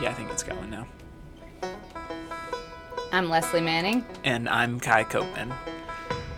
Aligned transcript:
Yeah, 0.00 0.10
I 0.10 0.12
think 0.12 0.30
it's 0.30 0.42
going 0.42 0.68
now. 0.68 0.86
I'm 3.12 3.30
Leslie 3.30 3.62
Manning. 3.62 4.04
And 4.24 4.46
I'm 4.46 4.78
Kai 4.78 5.04
Copeman. 5.04 5.54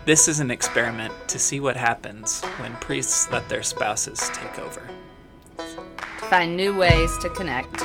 This 0.05 0.29
is 0.29 0.39
an 0.39 0.49
experiment 0.49 1.13
to 1.27 1.37
see 1.37 1.59
what 1.59 1.75
happens 1.75 2.41
when 2.59 2.73
priests 2.77 3.29
let 3.31 3.49
their 3.49 3.61
spouses 3.61 4.29
take 4.33 4.59
over. 4.59 4.87
To 5.57 6.25
find 6.29 6.55
new 6.55 6.77
ways 6.77 7.17
to 7.17 7.29
connect. 7.31 7.83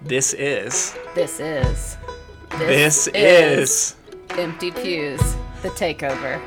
This 0.00 0.32
is. 0.32 0.96
This 1.14 1.38
is. 1.38 1.98
This, 2.56 3.08
is. 3.08 3.94
Empty 4.30 4.70
Pews, 4.70 5.20
the 5.60 5.68
takeover. 5.68 6.40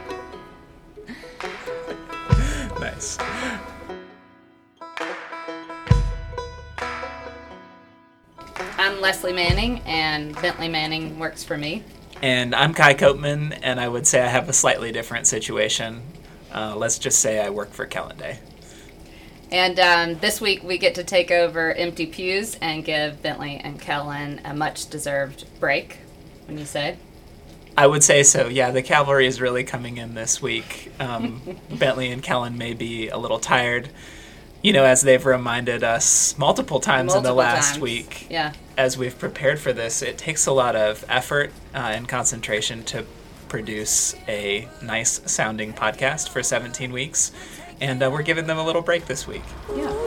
Leslie 9.06 9.34
Manning, 9.34 9.82
and 9.86 10.34
Bentley 10.42 10.68
Manning 10.68 11.20
works 11.20 11.44
for 11.44 11.56
me. 11.56 11.84
And 12.24 12.56
I'm 12.56 12.74
Kai 12.74 12.96
Copeman, 12.96 13.56
and 13.62 13.80
I 13.80 13.88
would 13.88 14.08
say 14.08 14.20
I 14.20 14.26
have 14.26 14.50
a 14.50 14.54
slightly 14.54 14.92
different 14.92 15.28
situation. 15.28 16.02
Uh, 16.52 16.76
let's 16.76 16.98
just 16.98 17.20
say 17.20 17.40
I 17.40 17.52
work 17.52 17.70
for 17.72 17.86
Kellen 17.86 18.18
Day. 18.18 18.40
And 19.52 19.80
um, 19.80 20.16
this 20.22 20.42
week 20.42 20.64
we 20.64 20.80
get 20.80 20.96
to 20.96 21.04
take 21.04 21.30
over 21.30 21.72
Empty 21.74 22.08
Pews 22.08 22.58
and 22.64 22.84
give 22.84 23.22
Bentley 23.22 23.58
and 23.58 23.80
Kellen 23.80 24.42
a 24.44 24.56
much 24.56 24.90
deserved 24.90 25.46
break, 25.60 26.00
when 26.48 26.58
you 26.58 26.66
say. 26.66 26.98
I 27.78 27.86
would 27.86 28.04
say 28.04 28.24
so. 28.24 28.48
Yeah, 28.48 28.72
the 28.72 28.82
cavalry 28.82 29.28
is 29.28 29.40
really 29.40 29.64
coming 29.64 29.98
in 29.98 30.16
this 30.16 30.42
week. 30.42 30.92
Um, 31.00 31.44
Bentley 31.70 32.12
and 32.12 32.24
Kellen 32.24 32.58
may 32.58 32.74
be 32.74 33.10
a 33.10 33.20
little 33.20 33.40
tired, 33.40 33.92
you 34.66 34.74
know, 34.74 34.84
as 34.84 35.04
they've 35.04 35.24
reminded 35.24 35.84
us 35.84 36.36
multiple 36.40 36.80
times 36.80 37.14
in 37.14 37.22
the 37.22 37.34
last 37.34 37.74
times. 37.74 37.80
week. 37.80 38.26
Yeah. 38.32 38.54
As 38.76 38.98
we've 38.98 39.18
prepared 39.18 39.60
for 39.60 39.72
this, 39.72 40.02
it 40.02 40.18
takes 40.18 40.48
a 40.48 40.52
lot 40.52 40.76
of 40.76 41.06
effort 41.08 41.52
uh, 41.76 41.78
and 41.78 42.10
concentration 42.10 42.84
to 42.86 43.06
produce 43.48 44.16
a 44.28 44.68
nice 44.82 45.22
sounding 45.32 45.72
podcast 45.72 46.30
for 46.30 46.42
17 46.42 46.92
weeks. 46.92 47.32
And 47.80 48.02
uh, 48.02 48.10
we're 48.12 48.24
giving 48.24 48.48
them 48.48 48.58
a 48.58 48.66
little 48.66 48.82
break 48.82 49.06
this 49.06 49.28
week. 49.28 49.44
Yeah. 49.76 50.05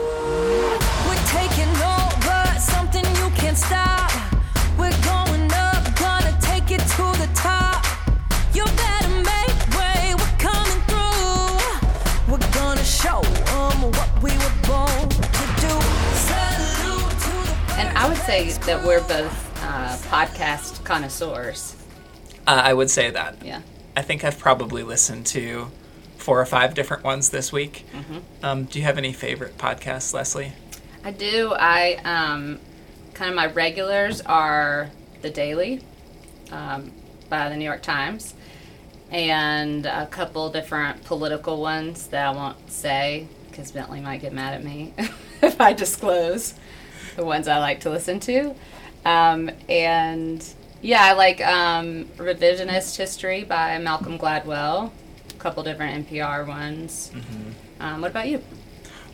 Say 18.29 18.47
that 18.51 18.85
we're 18.85 19.01
both 19.07 19.63
uh, 19.63 19.97
podcast 20.11 20.83
connoisseurs. 20.85 21.75
Uh, 22.45 22.61
I 22.63 22.75
would 22.75 22.91
say 22.91 23.09
that. 23.09 23.43
Yeah. 23.43 23.63
I 23.97 24.03
think 24.03 24.23
I've 24.23 24.37
probably 24.37 24.83
listened 24.83 25.25
to 25.27 25.71
four 26.17 26.39
or 26.39 26.45
five 26.45 26.75
different 26.75 27.03
ones 27.03 27.31
this 27.31 27.51
week. 27.51 27.87
Um, 28.43 28.65
do 28.65 28.77
you 28.77 28.85
have 28.85 28.99
any 28.99 29.13
favorite 29.13 29.57
podcasts, 29.57 30.13
Leslie? 30.13 30.53
I 31.03 31.09
do. 31.09 31.55
I 31.57 31.95
um, 32.03 32.59
kind 33.15 33.31
of 33.31 33.35
my 33.35 33.47
regulars 33.47 34.21
are 34.21 34.91
the 35.23 35.31
Daily 35.31 35.81
um, 36.51 36.91
by 37.29 37.49
the 37.49 37.57
New 37.57 37.65
York 37.65 37.81
Times, 37.81 38.35
and 39.09 39.87
a 39.87 40.05
couple 40.05 40.51
different 40.51 41.03
political 41.03 41.59
ones 41.59 42.05
that 42.09 42.27
I 42.27 42.29
won't 42.29 42.69
say 42.69 43.27
because 43.49 43.71
Bentley 43.71 44.01
might 44.01 44.21
get 44.21 44.33
mad 44.33 44.53
at 44.53 44.63
me 44.63 44.93
if 45.41 45.59
I 45.59 45.73
disclose 45.73 46.53
the 47.19 47.25
ones 47.25 47.49
I 47.49 47.59
like 47.59 47.81
to 47.81 47.89
listen 47.89 48.19
to. 48.21 48.55
Um, 49.03 49.51
and 49.67 50.45
yeah, 50.81 51.03
I 51.03 51.13
like 51.13 51.45
um, 51.45 52.05
Revisionist 52.15 52.95
History 52.95 53.43
by 53.43 53.77
Malcolm 53.77 54.17
Gladwell. 54.17 54.91
A 55.29 55.33
couple 55.33 55.61
different 55.63 56.07
NPR 56.07 56.47
ones. 56.47 57.11
Um, 57.81 58.01
what 58.01 58.11
about 58.11 58.29
you? 58.29 58.41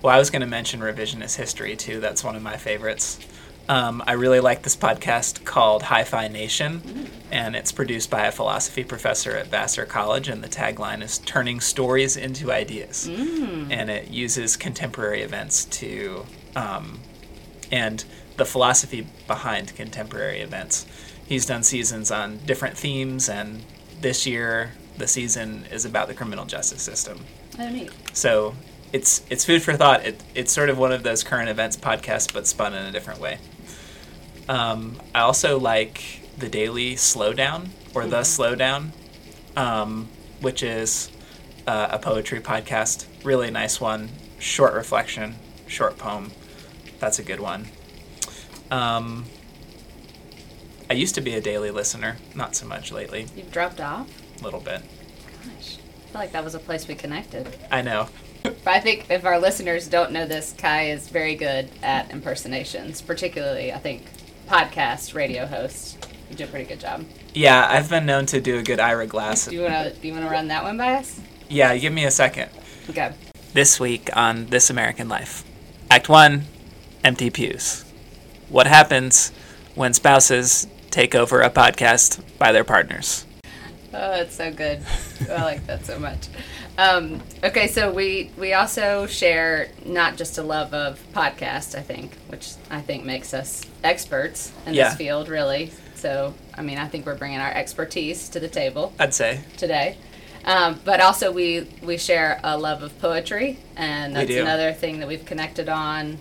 Well, 0.04 0.16
I 0.16 0.20
was 0.20 0.30
going 0.30 0.42
to 0.42 0.48
mention 0.48 0.82
revisionist 0.82 1.36
history 1.36 1.76
too. 1.76 2.00
That's 2.00 2.24
one 2.24 2.36
of 2.36 2.44
my 2.44 2.58
favorites. 2.58 3.20
Um, 3.68 4.04
I 4.06 4.12
really 4.12 4.40
like 4.40 4.62
this 4.62 4.76
podcast 4.76 5.44
called 5.44 5.82
Hi-Fi 5.82 6.28
Nation, 6.28 7.10
and 7.32 7.56
it's 7.56 7.72
produced 7.72 8.12
by 8.12 8.28
a 8.28 8.32
philosophy 8.32 8.84
professor 8.84 9.32
at 9.32 9.48
Vassar 9.48 9.88
College, 9.88 10.28
and 10.28 10.44
the 10.44 10.48
tagline 10.48 11.02
is 11.02 11.18
"Turning 11.18 11.60
Stories 11.60 12.16
into 12.16 12.52
Ideas," 12.52 13.08
and 13.08 13.90
it 13.90 14.12
uses 14.12 14.56
contemporary 14.56 15.24
events 15.24 15.66
to, 15.66 16.28
um, 16.56 17.00
and 17.76 18.06
the 18.38 18.46
philosophy 18.46 19.06
behind 19.28 19.76
contemporary 19.76 20.40
events. 20.40 20.86
He's 21.26 21.46
done 21.46 21.62
seasons 21.64 22.10
on 22.10 22.38
different 22.46 22.78
themes, 22.78 23.28
and 23.28 23.64
this 24.00 24.26
year 24.26 24.72
the 24.98 25.08
season 25.08 25.66
is 25.70 25.84
about 25.84 26.08
the 26.08 26.14
criminal 26.14 26.46
justice 26.46 26.82
system. 26.82 27.20
Oh, 27.60 27.70
neat. 27.70 27.92
So 28.14 28.56
it's 28.94 29.24
it's 29.30 29.44
food 29.44 29.62
for 29.62 29.74
thought. 29.74 30.06
It, 30.06 30.24
it's 30.34 30.54
sort 30.54 30.70
of 30.70 30.78
one 30.78 30.94
of 30.94 31.04
those 31.04 31.22
current 31.22 31.50
events 31.50 31.76
podcasts, 31.76 32.34
but 32.34 32.48
spun 32.48 32.74
in 32.74 32.86
a 32.86 32.92
different 32.92 33.20
way. 33.20 33.40
Um, 34.48 35.02
I 35.14 35.22
also 35.22 35.60
like 35.60 36.22
the 36.38 36.48
daily 36.48 36.96
slowdown 36.96 37.70
or 37.94 38.06
the 38.06 38.22
slowdown, 38.22 38.92
um, 39.58 40.08
which 40.40 40.64
is 40.64 41.12
uh, 41.68 41.88
a 41.92 42.00
poetry 42.00 42.40
podcast. 42.40 43.06
Really 43.24 43.52
nice 43.52 43.82
one. 43.82 44.10
Short 44.40 44.74
reflection, 44.74 45.36
short 45.68 45.98
poem. 45.98 46.32
That's 47.00 47.20
a 47.20 47.24
good 47.24 47.40
one. 47.40 47.68
Um, 48.72 49.26
I 50.90 50.94
used 50.94 51.16
to 51.16 51.22
be 51.22 51.34
a 51.34 51.42
daily 51.42 51.72
listener, 51.72 52.18
not 52.36 52.56
so 52.56 52.66
much 52.66 52.92
lately. 52.92 53.28
You've 53.36 53.52
dropped 53.52 53.82
off. 53.82 54.08
A 54.40 54.44
little 54.44 54.60
bit. 54.60 54.82
Gosh, 55.44 55.78
I 55.78 56.12
feel 56.12 56.22
like 56.22 56.32
that 56.32 56.44
was 56.44 56.56
a 56.56 56.60
place 56.60 56.88
we 56.88 56.96
connected. 56.96 57.48
I 57.72 57.82
know. 57.82 58.10
But 58.44 58.68
I 58.68 58.80
think 58.80 59.10
if 59.10 59.26
our 59.26 59.40
listeners 59.40 59.88
don't 59.88 60.12
know 60.12 60.28
this, 60.28 60.54
Kai 60.58 60.90
is 60.90 61.10
very 61.10 61.36
good 61.36 61.70
at 61.82 62.12
impersonations, 62.12 63.02
particularly, 63.02 63.74
I 63.74 63.80
think, 63.80 64.06
podcast 64.48 65.16
radio 65.16 65.46
host. 65.48 66.08
You 66.30 66.36
do 66.36 66.44
a 66.44 66.48
pretty 66.48 66.66
good 66.66 66.80
job. 66.80 67.06
Yeah, 67.34 67.68
I've 67.68 67.90
been 67.90 68.06
known 68.06 68.26
to 68.28 68.42
do 68.42 68.58
a 68.58 68.64
good 68.64 68.80
Ira 68.80 69.08
Glass. 69.08 69.46
Do 69.46 69.56
you 69.56 69.62
wanna 69.62 69.92
do 69.94 70.08
you 70.08 70.14
wanna 70.14 70.30
run 70.30 70.48
that 70.50 70.64
one 70.64 70.78
by 70.78 70.94
us? 70.96 71.20
Yeah, 71.50 71.76
give 71.78 71.94
me 71.94 72.06
a 72.06 72.12
second. 72.12 72.50
Okay. 72.90 73.14
This 73.54 73.80
week 73.80 74.10
on 74.16 74.48
This 74.48 74.70
American 74.70 75.10
Life. 75.10 75.44
Act 75.90 76.10
1 76.10 76.46
Empty 77.06 77.30
Pews. 77.30 77.86
What 78.50 78.66
happens 78.66 79.32
when 79.76 79.94
spouses 79.94 80.66
take 80.90 81.14
over 81.14 81.40
a 81.42 81.52
podcast 81.52 82.20
by 82.40 82.52
their 82.52 82.64
partners? 82.64 83.28
Oh, 83.94 84.14
it's 84.14 84.34
so 84.36 84.52
good. 84.52 84.82
I 85.30 85.44
like 85.44 85.68
that 85.68 85.86
so 85.86 86.00
much. 86.00 86.28
Um, 86.80 87.22
okay, 87.44 87.68
so 87.68 87.94
we 87.94 88.32
we 88.40 88.54
also 88.54 89.06
share 89.06 89.70
not 89.86 90.18
just 90.18 90.40
a 90.40 90.42
love 90.42 90.74
of 90.74 91.00
podcast, 91.14 91.78
I 91.78 91.82
think, 91.84 92.12
which 92.30 92.54
I 92.72 92.82
think 92.82 93.06
makes 93.06 93.36
us 93.36 93.62
experts 93.84 94.52
in 94.66 94.74
Yeah. 94.74 94.90
this 94.90 94.98
field, 94.98 95.30
really. 95.30 95.72
So, 95.94 96.34
I 96.58 96.64
mean, 96.64 96.80
I 96.80 96.88
think 96.88 97.06
we're 97.06 97.16
bringing 97.16 97.40
our 97.40 97.52
expertise 97.52 98.30
to 98.30 98.40
the 98.40 98.50
table. 98.50 98.94
I'd 98.98 99.14
say. 99.14 99.42
today. 99.58 99.98
Um, 100.44 100.80
but 100.84 101.02
also, 101.02 101.32
we 101.32 101.68
we 101.84 101.98
share 101.98 102.40
a 102.44 102.58
love 102.58 102.82
of 102.82 102.98
poetry, 103.00 103.60
and 103.76 104.16
that's 104.16 104.32
another 104.32 104.74
thing 104.74 105.02
that 105.02 105.08
we've 105.08 105.26
connected 105.26 105.70
on 105.70 106.18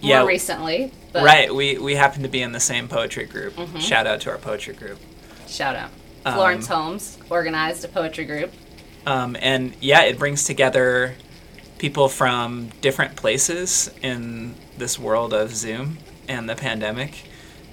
more 0.00 0.10
Yeah. 0.10 0.24
recently. 0.26 0.92
But 1.12 1.22
Right, 1.24 1.54
we, 1.54 1.78
we 1.78 1.94
happen 1.94 2.22
to 2.22 2.28
be 2.28 2.42
in 2.42 2.52
the 2.52 2.60
same 2.60 2.88
poetry 2.88 3.24
group. 3.24 3.56
Mm-hmm. 3.56 3.78
Shout 3.78 4.06
out 4.06 4.20
to 4.22 4.30
our 4.30 4.38
poetry 4.38 4.74
group. 4.74 4.98
Shout 5.46 5.74
out. 5.76 5.90
Um, 6.24 6.34
Florence 6.34 6.66
Holmes 6.66 7.18
organized 7.30 7.84
a 7.84 7.88
poetry 7.88 8.24
group. 8.24 8.52
Um, 9.06 9.36
and 9.40 9.74
yeah, 9.80 10.02
it 10.02 10.18
brings 10.18 10.44
together 10.44 11.14
people 11.78 12.08
from 12.08 12.70
different 12.80 13.16
places 13.16 13.90
in 14.02 14.54
this 14.76 14.98
world 14.98 15.32
of 15.32 15.54
Zoom 15.54 15.98
and 16.28 16.48
the 16.48 16.54
pandemic. 16.56 17.24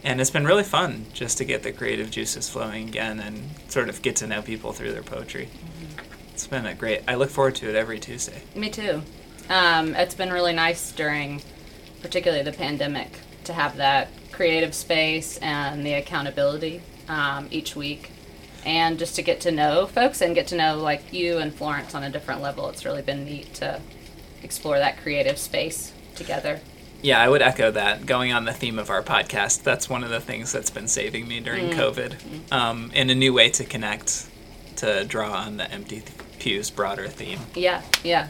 And 0.04 0.22
it's 0.22 0.30
been 0.30 0.46
really 0.46 0.64
fun 0.64 1.08
just 1.14 1.40
to 1.40 1.46
get 1.46 1.64
the 1.64 1.72
creative 1.72 2.12
juices 2.12 2.48
flowing 2.48 2.88
again 2.88 3.20
and 3.20 3.50
sort 3.68 3.90
of 3.90 4.02
get 4.02 4.16
to 4.18 4.28
know 4.28 4.42
people 4.42 4.72
through 4.72 4.92
their 4.94 5.02
poetry. 5.04 5.50
It's 6.32 6.48
been 6.48 6.66
a 6.66 6.76
great, 6.76 7.02
I 7.08 7.16
look 7.16 7.30
forward 7.32 7.56
to 7.56 7.70
it 7.70 7.76
every 7.76 8.00
Tuesday. 8.00 8.44
Me 8.54 8.70
too. 8.70 9.02
Um, 9.50 9.96
it's 9.96 10.14
been 10.16 10.32
really 10.32 10.54
nice 10.54 10.92
during, 10.92 11.42
particularly 12.06 12.44
the 12.44 12.52
pandemic, 12.52 13.10
to 13.46 13.52
have 13.52 13.78
that 13.78 14.10
creative 14.32 14.76
space 14.76 15.40
and 15.40 15.84
the 15.84 15.94
accountability 15.94 16.84
um, 17.10 17.48
each 17.50 17.76
week, 17.76 18.12
and 18.64 19.00
just 19.00 19.16
to 19.16 19.24
get 19.24 19.42
to 19.42 19.52
know 19.52 19.88
folks 19.88 20.22
and 20.22 20.36
get 20.36 20.46
to 20.46 20.56
know 20.56 20.78
like 20.78 21.12
you 21.12 21.40
and 21.40 21.52
Florence 21.52 21.96
on 21.96 22.04
a 22.04 22.10
different 22.12 22.44
level. 22.44 22.70
It's 22.70 22.86
really 22.86 23.02
been 23.02 23.26
neat 23.26 23.56
to 23.56 23.82
explore 24.44 24.78
that 24.78 25.02
creative 25.02 25.40
space 25.40 25.94
together. 26.14 26.60
Yeah, 27.02 27.20
I 27.20 27.28
would 27.28 27.42
echo 27.42 27.72
that. 27.72 28.06
Going 28.06 28.32
on 28.32 28.46
the 28.46 28.54
theme 28.54 28.78
of 28.78 28.92
our 28.92 29.02
podcast, 29.02 29.64
that's 29.64 29.90
one 29.90 30.04
of 30.04 30.12
the 30.12 30.20
things 30.20 30.52
that's 30.52 30.70
been 30.70 30.88
saving 30.88 31.28
me 31.28 31.40
during 31.40 31.72
COVID, 31.72 32.52
um, 32.52 32.92
and 32.94 33.10
a 33.10 33.16
new 33.16 33.34
way 33.34 33.50
to 33.50 33.64
connect, 33.64 34.28
to 34.76 35.06
draw 35.06 35.32
on 35.34 35.58
the 35.58 35.72
empty 35.72 36.04
pews 36.38 36.70
broader 36.70 37.08
theme. 37.08 37.40
Yeah, 37.56 37.82
yeah. 38.04 38.28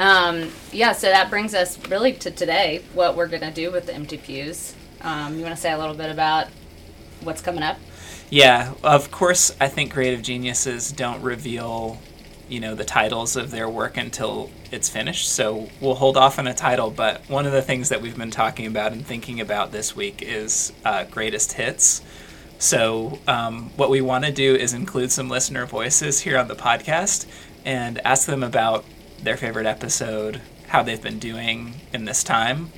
Um, 0.00 0.50
yeah, 0.72 0.92
so 0.92 1.08
that 1.08 1.28
brings 1.28 1.54
us 1.54 1.78
really 1.88 2.14
to 2.14 2.30
today, 2.30 2.82
what 2.94 3.16
we're 3.16 3.26
going 3.26 3.42
to 3.42 3.50
do 3.50 3.70
with 3.70 3.84
the 3.84 3.94
empty 3.94 4.16
pews. 4.16 4.74
Um, 5.02 5.36
you 5.36 5.42
want 5.42 5.54
to 5.54 5.60
say 5.60 5.70
a 5.70 5.78
little 5.78 5.94
bit 5.94 6.10
about 6.10 6.48
what's 7.20 7.42
coming 7.42 7.62
up? 7.62 7.78
Yeah, 8.30 8.72
of 8.82 9.10
course, 9.10 9.54
I 9.60 9.68
think 9.68 9.92
creative 9.92 10.22
geniuses 10.22 10.90
don't 10.90 11.20
reveal, 11.20 11.98
you 12.48 12.60
know, 12.60 12.74
the 12.74 12.84
titles 12.84 13.36
of 13.36 13.50
their 13.50 13.68
work 13.68 13.98
until 13.98 14.48
it's 14.72 14.88
finished. 14.88 15.28
So 15.28 15.68
we'll 15.82 15.96
hold 15.96 16.16
off 16.16 16.38
on 16.38 16.46
a 16.46 16.54
title. 16.54 16.90
But 16.90 17.20
one 17.28 17.44
of 17.44 17.52
the 17.52 17.60
things 17.60 17.90
that 17.90 18.00
we've 18.00 18.16
been 18.16 18.30
talking 18.30 18.64
about 18.64 18.92
and 18.92 19.04
thinking 19.06 19.38
about 19.38 19.70
this 19.70 19.94
week 19.94 20.22
is 20.22 20.72
uh, 20.82 21.04
greatest 21.04 21.52
hits. 21.52 22.00
So 22.58 23.18
um, 23.28 23.68
what 23.76 23.90
we 23.90 24.00
want 24.00 24.24
to 24.24 24.32
do 24.32 24.54
is 24.54 24.72
include 24.72 25.12
some 25.12 25.28
listener 25.28 25.66
voices 25.66 26.20
here 26.20 26.38
on 26.38 26.48
the 26.48 26.56
podcast 26.56 27.26
and 27.66 27.98
ask 28.06 28.26
them 28.26 28.42
about 28.42 28.86
their 29.22 29.36
favorite 29.36 29.66
episode, 29.66 30.40
how 30.68 30.82
they've 30.82 31.02
been 31.02 31.18
doing 31.18 31.74
in 31.92 32.04
this 32.04 32.24
time, 32.24 32.72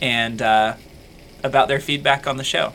and 0.00 0.40
uh, 0.40 0.74
about 1.42 1.68
their 1.68 1.80
feedback 1.80 2.26
on 2.26 2.36
the 2.36 2.44
show. 2.44 2.72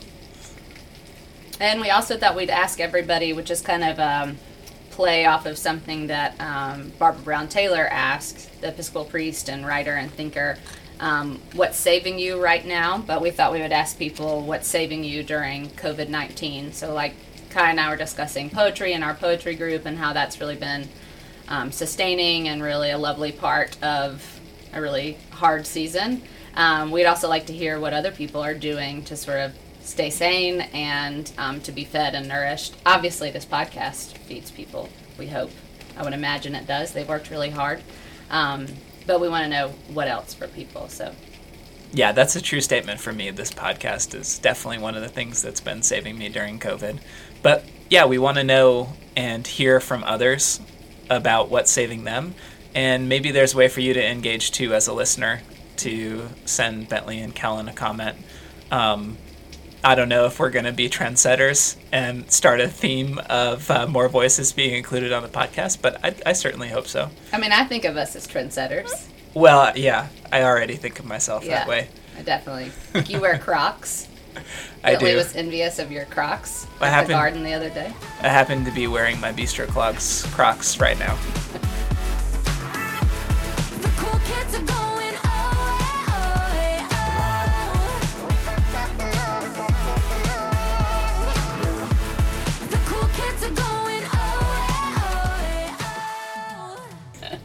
And 1.60 1.82
we 1.82 1.90
also 1.90 2.18
thought 2.18 2.36
we'd 2.36 2.50
ask 2.50 2.80
everybody, 2.80 3.34
which 3.34 3.50
is 3.50 3.62
kind 3.62 3.84
of 3.84 4.00
um, 4.00 4.38
play 4.92 5.26
off 5.26 5.46
of 5.46 5.58
something 5.58 6.08
that 6.08 6.40
um, 6.40 6.92
Barbara 7.00 7.24
Brown 7.24 7.48
Taylor 7.48 7.88
asked, 7.88 8.62
the 8.62 8.70
Episcopal 8.70 9.06
priest 9.06 9.50
and 9.50 9.66
writer 9.66 9.94
and 9.94 10.12
thinker, 10.12 10.58
um, 11.00 11.40
what's 11.54 11.78
saving 11.78 12.20
you 12.20 12.42
right 12.42 12.66
now? 12.66 12.98
But 12.98 13.22
we 13.22 13.32
thought 13.32 13.52
we 13.52 13.62
would 13.62 13.72
ask 13.72 13.98
people 13.98 14.42
what's 14.42 14.68
saving 14.68 15.04
you 15.04 15.24
during 15.24 15.70
COVID 15.70 16.10
19. 16.10 16.74
So, 16.74 16.94
like 16.94 17.14
Kai 17.50 17.70
and 17.70 17.80
I 17.80 17.90
were 17.90 17.96
discussing 17.96 18.50
poetry 18.50 18.94
in 18.94 19.04
our 19.04 19.14
poetry 19.14 19.56
group 19.56 19.86
and 19.86 19.98
how 19.98 20.14
that's 20.14 20.40
really 20.40 20.56
been 20.56 20.90
um, 21.48 21.72
sustaining 21.72 22.48
and 22.48 22.62
really 22.62 22.92
a 22.92 22.98
lovely 22.98 23.32
part 23.32 23.82
of 23.84 24.40
a 24.74 24.82
really 24.82 25.18
hard 25.32 25.66
season. 25.66 26.22
Um, 26.56 26.92
we'd 26.92 27.06
also 27.06 27.30
like 27.30 27.46
to 27.48 27.54
hear 27.54 27.80
what 27.80 27.94
other 27.94 28.12
people 28.12 28.42
are 28.42 28.54
doing 28.54 29.04
to 29.06 29.16
sort 29.16 29.40
of 29.40 29.54
stay 29.82 30.10
sane 30.10 30.62
and 30.74 31.32
um, 31.38 31.62
to 31.62 31.72
be 31.72 31.86
fed 31.86 32.16
and 32.16 32.28
nourished. 32.28 32.76
Obviously, 32.86 33.32
this 33.32 33.46
podcast 33.46 34.18
feeds 34.18 34.52
people, 34.52 34.90
we 35.18 35.28
hope. 35.28 35.52
I 35.96 36.04
would 36.04 36.14
imagine 36.14 36.56
it 36.56 36.68
does. 36.68 36.94
They've 36.94 37.08
worked 37.08 37.30
really 37.30 37.50
hard. 37.50 37.82
Um, 38.30 38.68
but 39.06 39.22
we 39.22 39.30
want 39.30 39.46
to 39.46 39.50
know 39.50 39.70
what 39.94 40.08
else 40.08 40.34
for 40.34 40.48
people. 40.48 40.90
So, 40.90 41.14
Yeah, 41.94 42.12
that's 42.12 42.36
a 42.36 42.42
true 42.42 42.62
statement 42.62 43.00
for 43.00 43.14
me. 43.14 43.32
This 43.32 43.52
podcast 43.52 44.14
is 44.14 44.38
definitely 44.38 44.80
one 44.80 44.96
of 44.96 45.02
the 45.02 45.08
things 45.08 45.42
that's 45.42 45.62
been 45.62 45.82
saving 45.82 46.18
me 46.18 46.28
during 46.28 46.60
COVID. 46.60 47.00
But 47.42 47.64
yeah, 47.90 48.06
we 48.06 48.18
want 48.18 48.38
to 48.38 48.44
know 48.44 48.94
and 49.16 49.48
hear 49.48 49.80
from 49.80 50.04
others 50.04 50.60
about 51.10 51.50
what's 51.50 51.72
saving 51.72 52.04
them. 52.04 52.36
And 52.76 53.10
maybe 53.10 53.32
there's 53.32 53.54
a 53.54 53.58
way 53.58 53.68
for 53.68 53.80
you 53.82 53.94
to 53.94 54.06
engage 54.06 54.52
too 54.52 54.74
as 54.74 54.88
a 54.88 54.94
listener 54.94 55.42
to 55.78 56.30
send 56.46 56.90
Bentley 56.90 57.20
and 57.20 57.34
Kellen 57.34 57.68
a 57.70 57.74
comment. 57.74 58.18
Um, 58.72 59.18
I 59.84 59.96
don't 59.96 60.10
know 60.10 60.26
if 60.26 60.40
we're 60.40 60.50
going 60.50 60.66
to 60.66 60.72
be 60.74 60.90
trendsetters 60.90 61.78
and 61.92 62.30
start 62.32 62.60
a 62.60 62.68
theme 62.68 63.20
of 63.30 63.70
uh, 63.72 63.88
more 63.88 64.10
voices 64.10 64.52
being 64.52 64.74
included 64.74 65.14
on 65.14 65.24
the 65.24 65.30
podcast, 65.30 65.82
but 65.82 66.04
I, 66.04 66.16
I 66.26 66.34
certainly 66.34 66.70
hope 66.70 66.88
so. 66.88 67.10
I 67.32 67.38
mean, 67.40 67.52
I 67.52 67.64
think 67.64 67.86
of 67.86 67.96
us 67.96 68.16
as 68.16 68.28
trendsetters. 68.28 69.08
Well, 69.34 69.72
yeah, 69.78 70.08
I 70.32 70.44
already 70.44 70.76
think 70.76 71.00
of 71.00 71.06
myself 71.06 71.46
Yeah. 71.46 71.60
that 71.60 71.68
way. 71.68 71.90
I 72.18 72.24
definitely. 72.24 72.72
You 73.06 73.22
wear 73.22 73.38
Crocs. 73.38 74.08
I 74.84 74.96
do. 74.96 75.16
was 75.16 75.36
envious 75.36 75.80
of 75.80 75.92
your 75.92 76.06
Crocs 76.06 76.66
What 76.78 76.88
at 76.88 76.94
happened? 76.94 77.10
the 77.10 77.14
garden 77.14 77.44
the 77.44 77.54
other 77.54 77.70
day. 77.70 77.94
I 78.22 78.28
happen 78.30 78.64
to 78.66 78.72
be 78.72 78.88
wearing 78.88 79.20
my 79.20 79.32
Bistro 79.32 79.68
Clogs 79.68 80.26
Crocs 80.34 80.80
right 80.80 80.98
now. 81.00 81.16
The 83.82 83.92
cool 83.98 84.20
kids 84.20 84.56
are 84.56 84.66
going 84.66 85.16
away. 85.16 86.84
The 92.70 92.80
cool 92.86 93.08
kids 93.16 93.44
are 93.44 93.56
going 93.56 94.04
eh, 94.04 95.72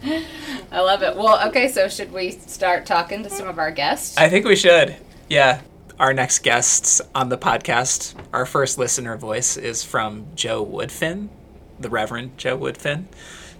away, 0.06 0.25
I 0.73 0.81
love 0.81 1.03
it. 1.03 1.17
Well, 1.17 1.47
okay, 1.49 1.69
so 1.69 1.89
should 1.89 2.12
we 2.12 2.31
start 2.33 2.87
talking 2.87 3.23
to 3.23 3.31
some 3.31 3.47
of 3.49 3.59
our 3.59 3.71
guests? 3.71 4.17
I 4.19 4.29
think 4.29 4.47
we 4.47 4.56
should. 4.56 4.97
Yeah. 5.29 5.61
Our 5.99 6.15
next 6.15 6.41
guests 6.41 7.00
on 7.15 7.29
the 7.29 7.39
podcast, 7.39 8.15
our 8.33 8.47
first 8.47 8.79
listener 8.79 9.17
voice 9.17 9.56
is 9.56 9.85
from 9.85 10.27
Joe 10.35 10.65
Woodfin, 10.65 11.29
the 11.79 11.91
Reverend 11.91 12.39
Joe 12.39 12.59
Woodfin. 12.59 13.05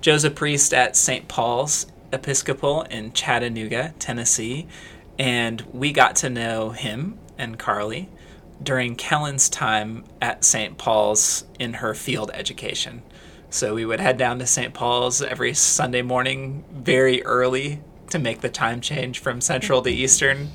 Joe's 0.00 0.25
a 0.25 0.31
priest 0.31 0.73
at 0.73 0.96
St. 0.96 1.29
Paul's 1.29 1.87
Episcopal 2.12 2.82
in 2.82 3.12
Chattanooga, 3.12 3.94
Tennessee, 3.99 4.67
and 5.19 5.61
we 5.73 5.93
got 5.93 6.17
to 6.17 6.31
know 6.31 6.70
him 6.70 7.19
and 7.37 7.58
Carly 7.58 8.08
during 8.62 8.96
Kellen's 8.96 9.49
time 9.50 10.05
at 10.20 10.44
St. 10.44 10.79
Paul's 10.79 11.44
in 11.58 11.75
her 11.75 11.94
field 11.94 12.31
education. 12.32 13.02
So 13.50 13.75
we 13.75 13.84
would 13.84 14.00
head 14.00 14.17
down 14.17 14.38
to 14.38 14.46
St. 14.46 14.73
Paul's 14.73 15.20
every 15.20 15.52
Sunday 15.52 16.02
morning 16.02 16.64
very 16.73 17.23
early 17.25 17.81
to 18.11 18.19
make 18.19 18.40
the 18.40 18.49
time 18.49 18.81
change 18.81 19.19
from 19.19 19.40
Central 19.40 19.82
to 19.82 19.90
Eastern. 19.90 20.50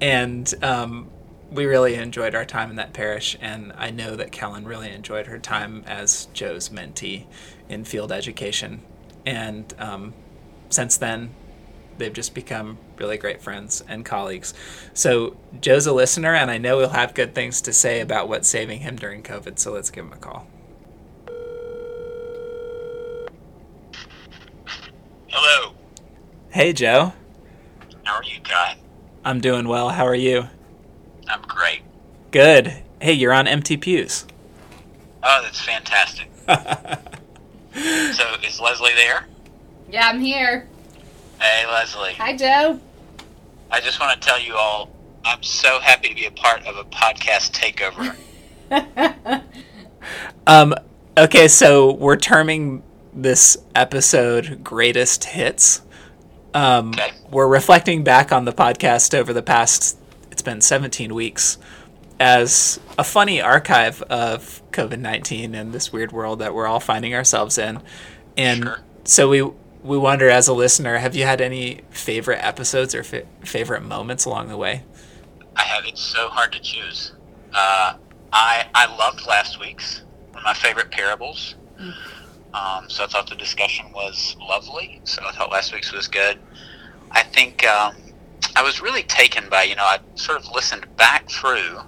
And 0.00 0.52
um, 0.62 1.10
we 1.54 1.66
really 1.66 1.94
enjoyed 1.94 2.34
our 2.34 2.44
time 2.44 2.70
in 2.70 2.76
that 2.76 2.92
parish. 2.92 3.36
And 3.40 3.72
I 3.76 3.90
know 3.90 4.16
that 4.16 4.32
Kellen 4.32 4.64
really 4.64 4.90
enjoyed 4.90 5.28
her 5.28 5.38
time 5.38 5.84
as 5.86 6.26
Joe's 6.32 6.68
mentee 6.68 7.26
in 7.68 7.84
field 7.84 8.10
education. 8.10 8.82
And 9.24 9.72
um, 9.78 10.14
since 10.68 10.96
then, 10.96 11.32
they've 11.96 12.12
just 12.12 12.34
become 12.34 12.78
really 12.98 13.16
great 13.16 13.40
friends 13.40 13.84
and 13.86 14.04
colleagues. 14.04 14.52
So 14.94 15.36
Joe's 15.60 15.86
a 15.86 15.92
listener, 15.92 16.34
and 16.34 16.50
I 16.50 16.58
know 16.58 16.80
he'll 16.80 16.88
have 16.88 17.14
good 17.14 17.34
things 17.36 17.62
to 17.62 17.72
say 17.72 18.00
about 18.00 18.28
what's 18.28 18.48
saving 18.48 18.80
him 18.80 18.96
during 18.96 19.22
COVID. 19.22 19.58
So 19.60 19.72
let's 19.72 19.90
give 19.90 20.06
him 20.06 20.12
a 20.12 20.16
call. 20.16 20.48
Hello. 25.28 25.74
Hey, 26.50 26.72
Joe. 26.72 27.12
How 28.02 28.16
are 28.16 28.24
you, 28.24 28.40
Kai? 28.42 28.76
I'm 29.24 29.40
doing 29.40 29.68
well. 29.68 29.90
How 29.90 30.04
are 30.04 30.14
you? 30.14 30.48
I'm 32.34 32.46
great. 32.50 32.64
Good. 32.64 32.82
Hey, 33.00 33.12
you're 33.12 33.32
on 33.32 33.46
Empty 33.46 33.76
Pews. 33.76 34.26
Oh, 35.22 35.40
that's 35.42 35.60
fantastic. 35.60 36.28
so, 36.48 38.34
is 38.46 38.60
Leslie 38.60 38.94
there? 38.96 39.26
yeah, 39.90 40.08
I'm 40.08 40.20
here. 40.20 40.68
Hey, 41.40 41.66
Leslie. 41.66 42.14
Hi, 42.14 42.36
Joe. 42.36 42.80
I 43.70 43.80
just 43.80 44.00
want 44.00 44.20
to 44.20 44.26
tell 44.26 44.40
you 44.40 44.54
all 44.54 44.90
I'm 45.24 45.42
so 45.42 45.80
happy 45.80 46.08
to 46.08 46.14
be 46.14 46.26
a 46.26 46.30
part 46.30 46.64
of 46.66 46.76
a 46.76 46.84
podcast 46.84 47.52
takeover. 47.52 48.16
Um, 50.46 50.74
okay, 51.16 51.48
so 51.48 51.94
we're 51.94 52.16
terming 52.16 52.82
this 53.14 53.56
episode 53.74 54.62
Greatest 54.62 55.24
Hits. 55.24 55.80
Um, 56.52 56.90
Okay. 56.90 57.10
We're 57.30 57.48
reflecting 57.48 58.04
back 58.04 58.32
on 58.32 58.44
the 58.44 58.52
podcast 58.52 59.18
over 59.18 59.32
the 59.32 59.42
past, 59.42 59.96
it's 60.30 60.42
been 60.42 60.60
17 60.60 61.14
weeks, 61.14 61.56
as 62.20 62.80
a 62.98 63.04
funny 63.04 63.40
archive 63.40 64.02
of 64.02 64.62
COVID 64.72 64.98
19 64.98 65.54
and 65.54 65.72
this 65.72 65.92
weird 65.92 66.12
world 66.12 66.38
that 66.38 66.54
we're 66.54 66.66
all 66.66 66.80
finding 66.80 67.14
ourselves 67.14 67.58
in. 67.58 67.80
And 68.36 68.64
Sure. 68.64 68.80
so 69.04 69.28
we, 69.28 69.42
we 69.82 69.98
wonder, 69.98 70.28
as 70.30 70.48
a 70.48 70.52
listener, 70.52 70.98
have 70.98 71.14
you 71.14 71.24
had 71.24 71.40
any 71.40 71.80
favorite 71.90 72.38
episodes 72.44 72.94
or 72.94 73.02
fa- 73.02 73.26
favorite 73.44 73.82
moments 73.82 74.24
along 74.24 74.48
the 74.48 74.56
way? 74.56 74.84
I 75.56 75.62
have 75.62 75.84
it's 75.86 76.00
so 76.02 76.28
hard 76.28 76.52
to 76.52 76.60
choose. 76.60 77.12
Uh, 77.52 77.94
I 78.32 78.66
I 78.74 78.96
loved 78.96 79.26
last 79.26 79.60
week's 79.60 80.02
one 80.30 80.38
of 80.38 80.44
my 80.44 80.54
favorite 80.54 80.90
parables. 80.90 81.54
Um, 82.52 82.88
so 82.88 83.04
I 83.04 83.06
thought 83.08 83.28
the 83.28 83.36
discussion 83.36 83.86
was 83.92 84.36
lovely. 84.40 85.00
So 85.04 85.22
I 85.24 85.32
thought 85.32 85.50
last 85.52 85.72
week's 85.72 85.92
was 85.92 86.08
good. 86.08 86.38
I 87.10 87.22
think 87.22 87.64
um, 87.66 87.94
I 88.56 88.62
was 88.62 88.80
really 88.80 89.02
taken 89.04 89.48
by 89.48 89.64
you 89.64 89.76
know 89.76 89.84
I 89.84 89.98
sort 90.16 90.38
of 90.38 90.50
listened 90.52 90.86
back 90.96 91.28
through 91.30 91.78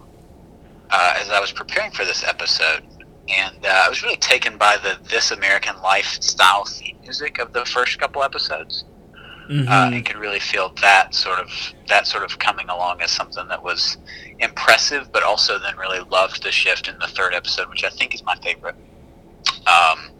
uh, 0.90 1.14
as 1.19 1.28
I 1.31 1.40
was 1.40 1.52
preparing 1.52 1.90
for 1.90 2.05
this 2.05 2.25
episode, 2.25 2.83
and 3.28 3.64
uh, 3.64 3.83
I 3.85 3.88
was 3.88 4.02
really 4.02 4.16
taken 4.16 4.57
by 4.57 4.76
the 4.76 4.99
This 5.09 5.31
American 5.33 5.75
Lifestyle 5.83 6.64
theme 6.64 6.97
music 7.02 7.38
of 7.38 7.52
the 7.52 7.64
first 7.64 7.99
couple 7.99 8.23
episodes 8.23 8.85
Mhm. 9.49 9.69
uh, 9.69 9.95
and 9.95 10.05
could 10.05 10.16
really 10.16 10.40
feel 10.40 10.71
that 10.83 11.14
sort 11.14 11.38
of 11.38 11.49
that 11.87 12.07
sort 12.07 12.25
of 12.25 12.37
coming 12.38 12.69
along 12.69 13.00
as 13.00 13.12
something 13.12 13.47
that 13.49 13.62
was 13.62 13.97
impressive, 14.40 15.12
but 15.12 15.23
also 15.23 15.57
then 15.59 15.76
really 15.76 16.00
loved 16.00 16.43
the 16.43 16.50
shift 16.50 16.88
in 16.88 16.99
the 16.99 17.07
third 17.07 17.33
episode, 17.33 17.69
which 17.69 17.85
I 17.85 17.90
think 17.90 18.12
is 18.14 18.25
my 18.25 18.35
favorite. 18.37 18.75
Um, 19.66 20.11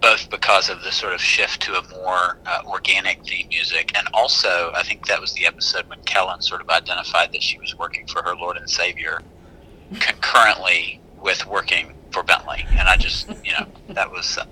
both 0.00 0.30
because 0.30 0.70
of 0.70 0.82
the 0.82 0.92
sort 0.92 1.12
of 1.12 1.20
shift 1.20 1.60
to 1.62 1.74
a 1.76 1.82
more 1.88 2.38
uh, 2.46 2.60
organic 2.66 3.22
theme 3.26 3.48
music, 3.48 3.92
and 3.98 4.06
also 4.14 4.70
I 4.74 4.82
think 4.82 5.06
that 5.08 5.20
was 5.20 5.34
the 5.34 5.44
episode 5.46 5.86
when 5.88 6.00
Kellen 6.04 6.40
sort 6.40 6.60
of 6.60 6.70
identified 6.70 7.32
that 7.32 7.42
she 7.42 7.58
was 7.58 7.74
working 7.76 8.06
for 8.06 8.22
her 8.22 8.34
Lord 8.36 8.56
and 8.56 8.70
Savior 8.70 9.20
concurrently 10.00 11.00
with 11.20 11.46
working 11.46 11.94
for 12.10 12.22
Bentley, 12.22 12.66
and 12.70 12.88
I 12.88 12.96
just 12.96 13.28
you 13.44 13.52
know 13.52 13.66
that 13.90 14.10
was. 14.10 14.38
Uh, 14.38 14.44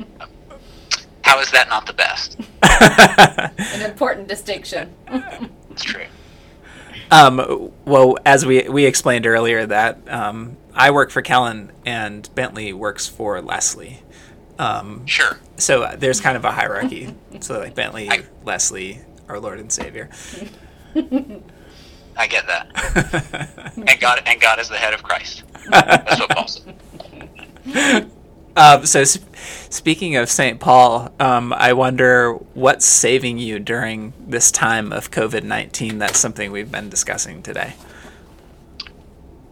how 1.22 1.40
is 1.40 1.50
that 1.50 1.68
not 1.68 1.86
the 1.86 1.92
best? 1.92 2.38
An 2.62 3.82
important 3.90 4.28
distinction. 4.28 4.94
It's 5.70 5.82
true. 5.82 6.04
Um, 7.10 7.72
well, 7.84 8.16
as 8.24 8.46
we 8.46 8.68
we 8.68 8.84
explained 8.86 9.26
earlier, 9.26 9.66
that 9.66 9.98
um, 10.08 10.56
I 10.74 10.90
work 10.92 11.10
for 11.10 11.22
Kellen 11.22 11.72
and 11.84 12.32
Bentley 12.34 12.72
works 12.72 13.06
for 13.08 13.40
Leslie. 13.42 14.02
Um, 14.58 15.04
Sure. 15.06 15.38
so 15.56 15.82
uh, 15.82 15.96
there's 15.96 16.20
kind 16.20 16.36
of 16.36 16.44
a 16.44 16.50
hierarchy. 16.52 17.14
so 17.40 17.58
like 17.58 17.74
Bentley, 17.74 18.08
I- 18.08 18.24
Leslie, 18.44 19.00
our 19.28 19.38
Lord 19.40 19.58
and 19.58 19.70
Savior. 19.72 20.08
I 22.16 22.26
get 22.26 22.46
that. 22.46 23.72
and 23.76 24.00
God 24.00 24.22
and 24.26 24.40
God 24.40 24.58
is 24.58 24.68
the 24.68 24.76
head 24.76 24.94
of 24.94 25.02
Christ. 25.02 25.42
That's 25.70 26.20
what 26.20 26.30
Paul 26.30 26.48
said. 26.48 28.10
Um, 28.56 28.86
so 28.86 29.04
sp- 29.04 29.28
speaking 29.68 30.16
of 30.16 30.30
St. 30.30 30.58
Paul, 30.58 31.12
um, 31.20 31.52
I 31.52 31.74
wonder 31.74 32.32
what's 32.54 32.86
saving 32.86 33.36
you 33.36 33.58
during 33.58 34.14
this 34.26 34.50
time 34.50 34.92
of 34.92 35.10
COVID 35.10 35.42
nineteen. 35.42 35.98
That's 35.98 36.18
something 36.18 36.50
we've 36.50 36.72
been 36.72 36.88
discussing 36.88 37.42
today. 37.42 37.74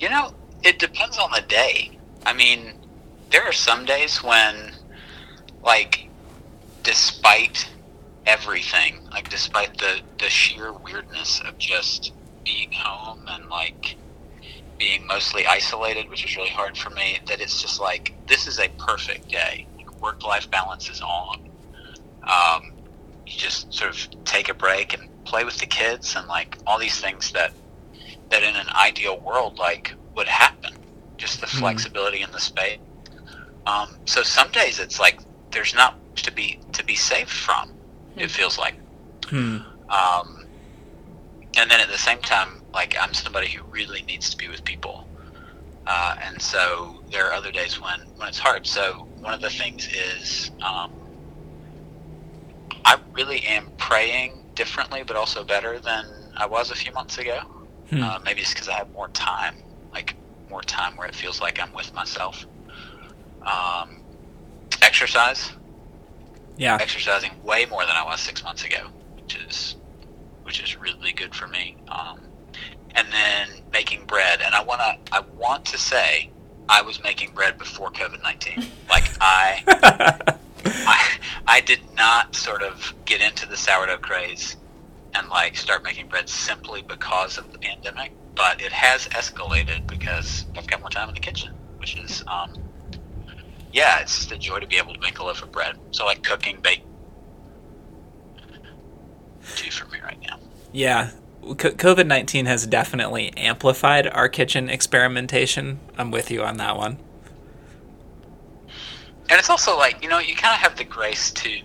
You 0.00 0.08
know, 0.08 0.34
it 0.62 0.78
depends 0.78 1.18
on 1.18 1.30
the 1.32 1.42
day. 1.42 1.98
I 2.24 2.32
mean, 2.32 2.74
there 3.30 3.44
are 3.44 3.52
some 3.52 3.84
days 3.84 4.22
when, 4.22 4.72
like, 5.62 6.08
despite 6.82 7.68
everything, 8.26 9.06
like, 9.10 9.28
despite 9.28 9.76
the, 9.78 10.00
the 10.18 10.30
sheer 10.30 10.72
weirdness 10.72 11.40
of 11.40 11.58
just 11.58 12.12
being 12.44 12.70
home 12.72 13.24
and, 13.28 13.48
like, 13.48 13.96
being 14.78 15.06
mostly 15.06 15.46
isolated, 15.46 16.08
which 16.10 16.24
is 16.24 16.36
really 16.36 16.50
hard 16.50 16.76
for 16.76 16.90
me, 16.90 17.18
that 17.26 17.40
it's 17.40 17.60
just 17.60 17.80
like, 17.80 18.12
this 18.26 18.46
is 18.46 18.58
a 18.58 18.68
perfect 18.78 19.28
day. 19.28 19.66
Like, 19.76 20.02
work 20.02 20.24
life 20.24 20.50
balance 20.50 20.88
is 20.90 21.00
on. 21.00 21.38
Um, 22.24 22.72
you 23.26 23.32
just 23.38 23.72
sort 23.72 23.90
of 23.90 24.24
take 24.24 24.48
a 24.48 24.54
break 24.54 24.92
and 24.94 25.08
play 25.24 25.44
with 25.44 25.58
the 25.58 25.66
kids 25.66 26.14
and, 26.16 26.26
like, 26.28 26.58
all 26.66 26.78
these 26.78 27.00
things 27.00 27.30
that 27.32 27.52
that 28.30 28.42
in 28.42 28.56
an 28.56 28.66
ideal 28.74 29.20
world 29.20 29.58
like 29.58 29.94
would 30.16 30.26
happen 30.26 30.72
just 31.18 31.40
the 31.40 31.46
Mhm. 31.46 31.58
flexibility 31.60 32.22
in 32.22 32.30
the 32.32 32.40
space 32.40 32.78
um, 33.66 33.96
so 34.06 34.22
some 34.22 34.50
days 34.50 34.78
it's 34.80 34.98
like 34.98 35.20
there's 35.52 35.74
not 35.74 35.94
much 36.10 36.22
to 36.22 36.32
be 36.32 36.58
to 36.72 36.82
be 36.84 36.96
saved 36.96 37.30
from 37.30 37.70
it 38.16 38.30
feels 38.30 38.58
like 38.58 38.74
Hmm. 39.26 39.58
um, 39.90 40.33
and 41.56 41.70
then 41.70 41.80
at 41.80 41.88
the 41.88 41.98
same 41.98 42.18
time 42.18 42.62
like 42.72 42.96
i'm 43.00 43.14
somebody 43.14 43.48
who 43.48 43.62
really 43.64 44.02
needs 44.02 44.30
to 44.30 44.36
be 44.36 44.48
with 44.48 44.64
people 44.64 45.06
uh, 45.86 46.16
and 46.22 46.40
so 46.40 47.02
there 47.10 47.26
are 47.26 47.32
other 47.32 47.52
days 47.52 47.80
when 47.80 48.00
when 48.16 48.28
it's 48.28 48.38
hard 48.38 48.66
so 48.66 49.06
one 49.20 49.34
of 49.34 49.40
the 49.40 49.50
things 49.50 49.88
is 49.92 50.50
um, 50.62 50.90
i 52.84 52.96
really 53.12 53.40
am 53.42 53.68
praying 53.76 54.44
differently 54.54 55.02
but 55.06 55.16
also 55.16 55.44
better 55.44 55.78
than 55.78 56.06
i 56.36 56.46
was 56.46 56.70
a 56.70 56.74
few 56.74 56.92
months 56.92 57.18
ago 57.18 57.40
Hmm. 57.90 58.02
uh, 58.02 58.18
maybe 58.24 58.40
it's 58.40 58.52
because 58.52 58.68
I 58.68 58.74
have 58.74 58.90
more 58.92 59.08
time, 59.08 59.56
like 59.92 60.16
more 60.50 60.62
time 60.62 60.96
where 60.96 61.06
it 61.06 61.14
feels 61.14 61.40
like 61.40 61.60
I'm 61.60 61.72
with 61.74 61.92
myself. 61.94 62.46
Um, 63.42 64.02
exercise, 64.80 65.52
yeah. 66.56 66.78
exercising 66.80 67.30
way 67.42 67.66
more 67.66 67.82
than 67.82 67.94
I 67.94 68.02
was 68.04 68.20
six 68.20 68.42
months 68.42 68.64
ago, 68.64 68.86
which 69.16 69.36
is 69.36 69.76
which 70.44 70.62
is 70.62 70.76
really 70.78 71.12
good 71.12 71.34
for 71.34 71.48
me. 71.48 71.76
Um, 71.88 72.20
and 72.94 73.08
then 73.12 73.48
making 73.72 74.04
bread, 74.06 74.40
and 74.40 74.54
I 74.54 74.62
wanna 74.62 74.98
I 75.10 75.20
want 75.36 75.64
to 75.66 75.78
say 75.78 76.30
I 76.68 76.82
was 76.82 77.02
making 77.02 77.32
bread 77.34 77.58
before 77.58 77.90
COVID 77.90 78.22
nineteen. 78.22 78.66
Like 78.88 79.10
I, 79.20 79.64
I 80.64 81.18
I 81.48 81.60
did 81.60 81.80
not 81.96 82.36
sort 82.36 82.62
of 82.62 82.94
get 83.06 83.20
into 83.20 83.48
the 83.48 83.56
sourdough 83.56 83.96
craze 83.98 84.56
and 85.14 85.28
like 85.28 85.56
start 85.56 85.82
making 85.82 86.08
bread 86.08 86.28
simply 86.28 86.82
because 86.82 87.38
of 87.38 87.50
the 87.52 87.58
pandemic, 87.58 88.12
but 88.36 88.60
it 88.60 88.70
has 88.72 89.08
escalated 89.08 89.86
because 89.86 90.44
I've 90.56 90.66
got 90.66 90.80
more 90.80 90.90
time 90.90 91.08
in 91.08 91.14
the 91.14 91.20
kitchen, 91.20 91.54
which 91.78 91.96
is 91.96 92.22
um, 92.28 92.52
yeah, 93.72 94.00
it's 94.00 94.16
just 94.16 94.32
a 94.32 94.38
joy 94.38 94.60
to 94.60 94.66
be 94.66 94.76
able 94.76 94.94
to 94.94 95.00
make 95.00 95.18
a 95.18 95.24
loaf 95.24 95.42
of 95.42 95.50
bread. 95.50 95.76
So 95.90 96.04
like 96.04 96.22
cooking, 96.22 96.60
baking, 96.62 96.86
two 99.56 99.70
for 99.70 99.86
me 99.90 99.98
right 100.02 100.20
now. 100.22 100.33
Yeah. 100.74 101.10
COVID 101.42 102.06
19 102.06 102.46
has 102.46 102.66
definitely 102.66 103.32
amplified 103.36 104.08
our 104.08 104.28
kitchen 104.28 104.68
experimentation. 104.68 105.78
I'm 105.96 106.10
with 106.10 106.30
you 106.30 106.42
on 106.42 106.56
that 106.56 106.76
one. 106.76 106.98
And 109.30 109.38
it's 109.38 109.48
also 109.48 109.76
like, 109.76 110.02
you 110.02 110.08
know, 110.08 110.18
you 110.18 110.34
kind 110.34 110.52
of 110.52 110.60
have 110.60 110.76
the 110.76 110.84
grace 110.84 111.30
to 111.30 111.60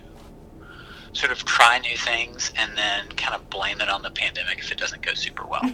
sort 1.12 1.32
of 1.32 1.44
try 1.44 1.78
new 1.80 1.96
things 1.96 2.52
and 2.56 2.78
then 2.78 3.08
kind 3.16 3.34
of 3.34 3.50
blame 3.50 3.80
it 3.80 3.88
on 3.88 4.02
the 4.02 4.10
pandemic 4.10 4.60
if 4.60 4.70
it 4.70 4.78
doesn't 4.78 5.02
go 5.02 5.12
super 5.14 5.44
well. 5.44 5.62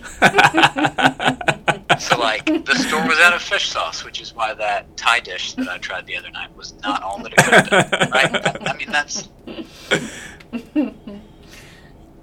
so, 1.99 2.19
like, 2.19 2.47
the 2.47 2.75
store 2.75 3.07
was 3.07 3.19
out 3.21 3.35
of 3.35 3.43
fish 3.43 3.69
sauce, 3.69 4.02
which 4.02 4.19
is 4.21 4.35
why 4.35 4.55
that 4.55 4.97
Thai 4.97 5.21
dish 5.21 5.52
that 5.55 5.69
I 5.69 5.76
tried 5.76 6.07
the 6.07 6.16
other 6.16 6.31
night 6.31 6.57
was 6.57 6.73
not 6.83 7.02
all 7.02 7.23
that 7.23 7.33
it 7.33 7.38
could 7.38 7.55
have 7.55 7.90
been, 7.90 8.11
right? 8.11 8.69
I 8.69 8.76
mean, 8.76 8.90
that's. 8.90 9.28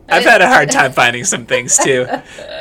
I've 0.10 0.23
had 0.34 0.42
a 0.42 0.48
hard 0.48 0.72
time 0.72 0.92
finding 0.92 1.24
some 1.24 1.46
things 1.46 1.78
too. 1.78 2.06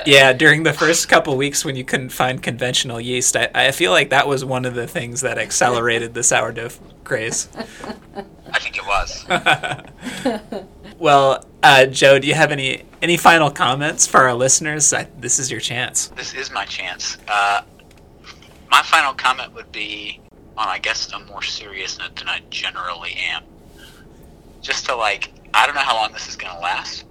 Yeah, 0.07 0.33
during 0.33 0.62
the 0.62 0.73
first 0.73 1.09
couple 1.09 1.37
weeks 1.37 1.64
when 1.64 1.76
you 1.76 1.85
couldn't 1.85 2.11
find 2.11 2.43
conventional 2.43 3.00
yeast, 3.00 3.37
I, 3.37 3.50
I 3.55 3.71
feel 3.73 3.93
like 3.93 4.11
that 4.11 4.26
was 4.26 4.45
one 4.45 4.64
of 4.64 4.75
the 4.75 4.87
things 4.87 5.21
that 5.23 5.38
accelerated 5.38 6.14
the 6.14 6.23
sourdough 6.23 6.71
craze. 7.05 7.49
I 8.52 8.59
think 8.59 8.76
it 8.76 8.87
was. 8.87 10.62
Well, 11.02 11.45
uh, 11.64 11.87
Joe, 11.87 12.21
do 12.21 12.29
you 12.29 12.35
have 12.35 12.52
any 12.52 12.85
any 13.02 13.17
final 13.17 13.50
comments 13.50 14.07
for 14.07 14.21
our 14.21 14.35
listeners? 14.35 14.93
I, 14.93 15.09
this 15.19 15.41
is 15.41 15.50
your 15.50 15.59
chance. 15.59 16.07
This 16.14 16.33
is 16.33 16.52
my 16.52 16.64
chance. 16.64 17.19
Uh, 17.26 17.62
my 18.71 18.83
final 18.83 19.12
comment 19.12 19.52
would 19.52 19.73
be 19.73 20.21
on, 20.57 20.69
I 20.69 20.79
guess, 20.79 21.12
a 21.12 21.19
more 21.19 21.43
serious 21.43 21.99
note 21.99 22.14
than 22.14 22.29
I 22.29 22.43
generally 22.50 23.14
am. 23.14 23.43
Just 24.61 24.87
to 24.87 24.95
like, 24.95 25.33
I 25.52 25.67
don't 25.67 25.75
know 25.75 25.81
how 25.81 25.97
long 25.97 26.12
this 26.12 26.29
is 26.29 26.37
going 26.37 26.55
to 26.55 26.61
last, 26.61 27.05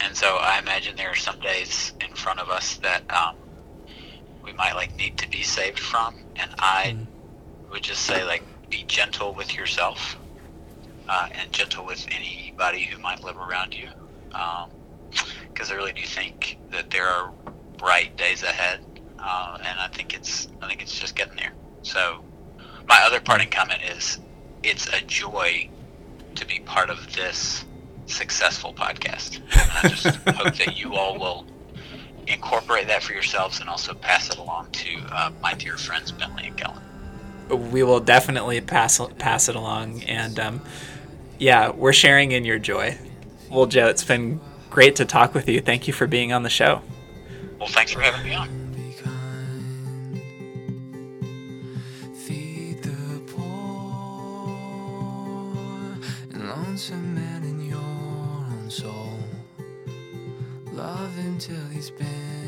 and 0.00 0.16
so 0.16 0.36
I 0.40 0.58
imagine 0.58 0.96
there 0.96 1.10
are 1.10 1.16
some 1.16 1.38
days 1.40 1.92
in 2.00 2.14
front 2.14 2.40
of 2.40 2.50
us 2.50 2.76
that 2.78 3.02
um, 3.12 3.36
we 4.42 4.52
might 4.52 4.74
like 4.74 4.94
need 4.96 5.18
to 5.18 5.28
be 5.28 5.42
saved 5.42 5.78
from, 5.78 6.16
and 6.36 6.50
I 6.58 6.96
would 7.70 7.82
just 7.82 8.02
say 8.02 8.24
like, 8.24 8.42
be 8.70 8.84
gentle 8.86 9.34
with 9.34 9.54
yourself, 9.54 10.16
uh, 11.08 11.28
and 11.32 11.52
gentle 11.52 11.84
with 11.84 12.06
anybody 12.10 12.84
who 12.84 12.98
might 13.00 13.22
live 13.22 13.36
around 13.36 13.74
you. 13.74 13.88
Um, 14.32 14.70
because 15.52 15.70
I 15.70 15.74
really 15.74 15.92
do 15.92 16.02
think 16.02 16.58
that 16.72 16.90
there 16.90 17.06
are 17.06 17.32
bright 17.78 18.16
days 18.16 18.42
ahead, 18.42 18.80
uh, 19.18 19.58
and 19.64 19.78
I 19.78 19.88
think 19.88 20.14
it's 20.14 20.48
I 20.60 20.68
think 20.68 20.82
it's 20.82 20.98
just 20.98 21.14
getting 21.14 21.36
there. 21.36 21.52
So, 21.82 22.24
my 22.88 23.00
other 23.04 23.20
parting 23.20 23.50
comment 23.50 23.80
is, 23.96 24.18
it's 24.62 24.88
a 24.88 25.00
joy 25.02 25.68
to 26.34 26.46
be 26.46 26.60
part 26.60 26.90
of 26.90 27.14
this 27.14 27.64
successful 28.06 28.72
podcast. 28.72 29.40
I 29.52 29.88
just 29.88 30.16
hope 30.16 30.54
that 30.56 30.76
you 30.78 30.94
all 30.94 31.18
will 31.18 31.46
incorporate 32.26 32.86
that 32.88 33.02
for 33.02 33.12
yourselves 33.12 33.60
and 33.60 33.68
also 33.68 33.94
pass 33.94 34.30
it 34.30 34.38
along 34.38 34.70
to 34.72 34.98
uh, 35.12 35.30
my 35.42 35.54
dear 35.54 35.76
friends 35.76 36.12
Bentley 36.12 36.46
and 36.46 36.56
Kellen. 36.56 36.82
We 37.70 37.82
will 37.82 38.00
definitely 38.00 38.60
pass 38.62 39.00
pass 39.18 39.48
it 39.50 39.56
along, 39.56 40.02
and 40.04 40.40
um, 40.40 40.60
yeah, 41.38 41.70
we're 41.70 41.92
sharing 41.92 42.32
in 42.32 42.44
your 42.44 42.58
joy. 42.58 42.96
Well, 43.50 43.66
Joe, 43.66 43.88
it's 43.88 44.04
been 44.04 44.40
great 44.70 44.96
to 44.96 45.04
talk 45.04 45.34
with 45.34 45.48
you. 45.48 45.60
Thank 45.60 45.86
you 45.86 45.92
for 45.92 46.06
being 46.06 46.32
on 46.32 46.42
the 46.42 46.50
show. 46.50 46.80
Well, 47.58 47.68
thanks 47.68 47.92
for 47.92 48.00
having 48.00 48.24
me 48.24 48.34
on. 48.34 48.63
Soul. 58.74 59.20
Love 60.72 61.14
him 61.14 61.38
till 61.38 61.64
he's 61.68 61.90
been 61.90 62.43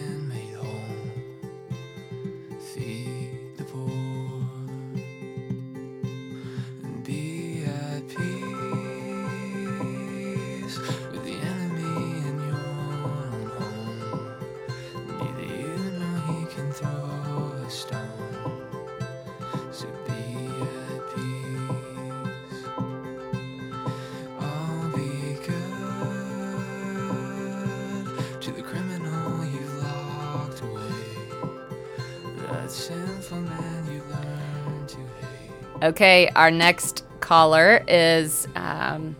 Okay, 35.86 36.28
our 36.30 36.50
next 36.50 37.04
caller 37.20 37.84
is 37.86 38.48
um, 38.56 39.14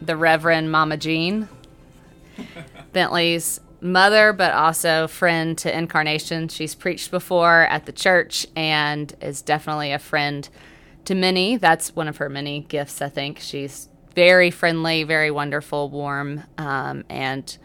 the 0.00 0.16
Reverend 0.16 0.70
Mama 0.70 0.96
Jean, 0.96 1.48
Bentley's 2.92 3.58
mother, 3.80 4.32
but 4.32 4.52
also 4.52 5.08
friend 5.08 5.58
to 5.58 5.76
Incarnation. 5.76 6.46
She's 6.46 6.76
preached 6.76 7.10
before 7.10 7.62
at 7.62 7.86
the 7.86 7.92
church 7.92 8.46
and 8.54 9.12
is 9.20 9.42
definitely 9.42 9.90
a 9.90 9.98
friend 9.98 10.48
to 11.06 11.16
many. 11.16 11.56
That's 11.56 11.96
one 11.96 12.06
of 12.06 12.18
her 12.18 12.28
many 12.28 12.60
gifts, 12.60 13.02
I 13.02 13.08
think. 13.08 13.40
She's 13.40 13.88
very 14.14 14.52
friendly, 14.52 15.02
very 15.02 15.32
wonderful, 15.32 15.90
warm, 15.90 16.44
um, 16.56 17.02
and 17.08 17.58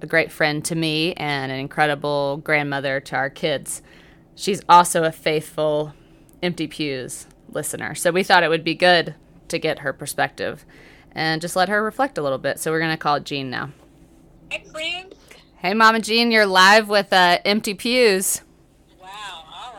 a 0.00 0.08
great 0.08 0.32
friend 0.32 0.64
to 0.64 0.74
me 0.74 1.14
and 1.14 1.52
an 1.52 1.58
incredible 1.60 2.38
grandmother 2.38 2.98
to 2.98 3.14
our 3.14 3.30
kids. 3.30 3.80
She's 4.34 4.60
also 4.68 5.04
a 5.04 5.12
faithful 5.12 5.94
Empty 6.42 6.66
Pews 6.66 7.26
listener. 7.54 7.94
So 7.94 8.10
we 8.10 8.22
thought 8.22 8.42
it 8.42 8.48
would 8.48 8.64
be 8.64 8.74
good 8.74 9.14
to 9.48 9.58
get 9.58 9.80
her 9.80 9.92
perspective 9.92 10.64
and 11.12 11.40
just 11.40 11.56
let 11.56 11.68
her 11.68 11.82
reflect 11.82 12.18
a 12.18 12.22
little 12.22 12.38
bit. 12.38 12.58
So 12.58 12.70
we're 12.70 12.80
going 12.80 12.90
to 12.92 12.96
call 12.96 13.20
Jean 13.20 13.50
now. 13.50 13.70
Hey, 14.50 14.64
friends. 14.70 15.14
Hey, 15.58 15.74
Mama 15.74 16.00
Jean, 16.00 16.30
you're 16.30 16.46
live 16.46 16.88
with 16.88 17.12
uh, 17.12 17.38
Empty 17.44 17.74
Pews. 17.74 18.42
Wow, 19.00 19.44
all 19.54 19.74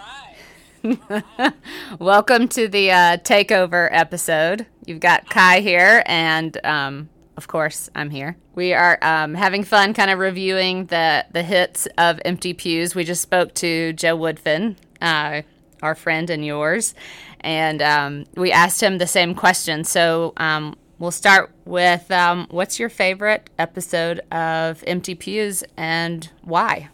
right. 0.84 1.54
Welcome 2.00 2.48
to 2.50 2.68
the 2.68 2.92
uh, 2.92 3.18
takeover 3.18 3.90
episode. 3.92 4.66
You've 4.86 5.02
got 5.02 5.30
Kai 5.30 5.60
here, 5.60 6.04
and 6.06 6.58
um, 6.66 7.10
of 7.36 7.48
course, 7.48 7.90
I'm 7.96 8.10
here. 8.10 8.38
We 8.56 8.74
are 8.74 8.98
um, 9.02 9.34
having 9.34 9.64
fun, 9.64 9.94
kind 9.94 10.10
of 10.12 10.20
reviewing 10.20 10.86
the 10.86 11.26
the 11.32 11.44
hits 11.44 11.88
of 11.98 12.20
Empty 12.24 12.54
Pews. 12.54 12.96
We 12.96 13.04
just 13.04 13.22
spoke 13.22 13.54
to 13.56 13.94
Joe 13.94 14.18
Woodfin, 14.18 14.78
uh, 15.02 15.42
our 15.84 15.94
friend 15.94 16.30
and 16.30 16.44
yours, 16.44 16.96
and 17.42 17.82
um, 17.82 18.26
we 18.36 18.52
asked 18.52 18.82
him 18.82 18.98
the 18.98 19.08
same 19.08 19.36
question. 19.36 19.84
So 19.84 20.34
um, 20.38 20.76
we'll 20.98 21.12
start 21.12 21.52
with 21.66 22.10
um, 22.10 22.48
what's 22.50 22.80
your 22.80 22.90
favorite 22.90 23.50
episode 23.60 24.22
of 24.32 24.84
Empty 24.88 25.16
Pews 25.16 25.64
and 25.78 26.30
why? 26.42 26.90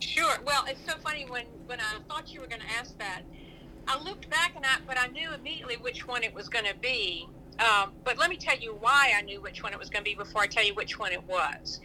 Sure. 0.00 0.38
Well, 0.44 0.64
it's 0.66 0.84
so 0.84 0.98
funny 0.98 1.26
when 1.28 1.46
when 1.66 1.80
I 1.80 1.98
thought 2.08 2.32
you 2.32 2.40
were 2.40 2.46
going 2.48 2.62
to 2.62 2.78
ask 2.78 2.98
that. 2.98 3.22
I 3.86 3.98
looked 4.02 4.28
back 4.30 4.52
and 4.56 4.64
I, 4.64 4.76
but 4.86 4.98
I 4.98 5.08
knew 5.08 5.32
immediately 5.32 5.76
which 5.76 6.06
one 6.06 6.22
it 6.22 6.34
was 6.34 6.48
going 6.48 6.64
to 6.64 6.76
be. 6.76 7.28
Um, 7.58 7.92
but 8.04 8.18
let 8.18 8.30
me 8.30 8.36
tell 8.36 8.56
you 8.56 8.76
why 8.78 9.12
I 9.16 9.22
knew 9.22 9.40
which 9.40 9.62
one 9.62 9.72
it 9.72 9.78
was 9.78 9.90
going 9.90 10.04
to 10.04 10.10
be 10.10 10.14
before 10.14 10.42
I 10.42 10.46
tell 10.46 10.64
you 10.64 10.74
which 10.74 10.98
one 10.98 11.12
it 11.12 11.22
was. 11.24 11.80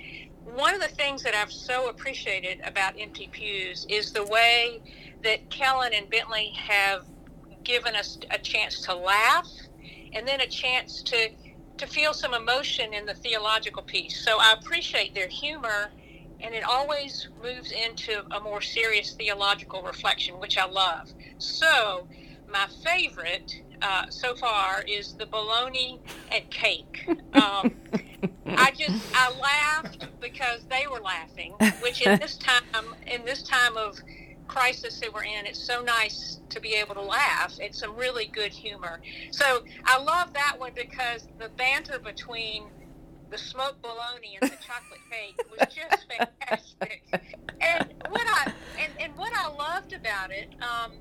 One 0.46 0.75
of 0.75 0.82
the 0.82 0.88
things 0.88 1.24
that 1.24 1.34
I've 1.34 1.52
so 1.52 1.90
appreciated 1.90 2.62
about 2.64 2.94
Empty 3.00 3.30
Pews 3.32 3.86
is 3.90 4.12
the 4.12 4.24
way 4.24 4.80
that 5.24 5.50
Kellen 5.50 5.92
and 5.94 6.08
Bentley 6.10 6.54
have 6.56 7.04
given 7.64 7.96
us 7.96 8.20
a 8.30 8.38
chance 8.38 8.82
to 8.82 8.96
laugh 8.96 9.50
and 10.14 10.28
then 10.28 10.42
a 10.42 10.48
chance 10.48 11.02
to 11.04 11.30
to 11.78 11.88
feel 11.88 12.14
some 12.14 12.34
emotion 12.34 12.94
in 12.94 13.06
the 13.06 13.14
theological 13.16 13.82
piece. 13.84 14.24
So 14.24 14.38
I 14.40 14.54
appreciate 14.54 15.14
their 15.14 15.28
humor 15.28 15.92
and 16.40 16.54
it 16.54 16.64
always 16.64 17.28
moves 17.44 17.72
into 17.72 18.24
a 18.32 18.40
more 18.40 18.62
serious 18.62 19.14
theological 19.14 19.82
reflection, 19.82 20.40
which 20.40 20.58
I 20.58 20.66
love. 20.66 21.12
So, 21.38 22.08
my 22.50 22.68
favorite 22.84 23.62
uh, 23.82 24.10
so 24.10 24.36
far 24.36 24.84
is 24.88 25.13
the 25.13 25.25
bologna 25.25 26.00
and 26.32 26.50
cake. 26.50 27.08
Um, 27.36 27.75
I 28.46 28.72
just 28.72 29.03
I 29.13 29.29
laughed 29.38 30.08
because 30.22 30.62
they 30.70 30.88
were 30.88 31.01
laughing, 31.01 31.53
which 31.82 32.01
in 32.01 32.17
this 32.17 32.38
time 32.38 32.63
in 33.05 33.25
this 33.25 33.44
time 33.44 33.75
of 33.75 34.00
crisis 34.48 35.00
that 35.00 35.13
we're 35.13 35.24
in, 35.24 35.46
it's 35.46 35.62
so 35.62 35.82
nice 35.82 36.39
to 36.50 36.60
be 36.60 36.75
able 36.75 36.96
to 36.96 37.01
laugh. 37.01 37.55
It's 37.60 37.79
some 37.79 37.96
really 37.96 38.25
good 38.27 38.51
humor. 38.51 39.01
So 39.32 39.63
I 39.86 40.01
love 40.01 40.34
that 40.34 40.60
one 40.60 40.72
because 40.75 41.27
the 41.39 41.50
banter 41.50 42.00
between 42.00 42.63
the 43.29 43.38
smoked 43.38 43.82
bologna 43.82 44.38
and 44.41 44.51
the 44.51 44.58
chocolate 44.58 45.01
cake 45.12 45.39
was 45.50 45.67
just 45.74 46.05
fantastic. 46.17 47.03
And 47.60 47.94
what 48.10 48.24
I 48.25 48.53
and, 48.79 48.94
and 49.00 49.17
what 49.17 49.34
I 49.36 49.50
loved 49.50 49.94
about 49.94 50.32
it, 50.32 50.50
um, 50.62 50.94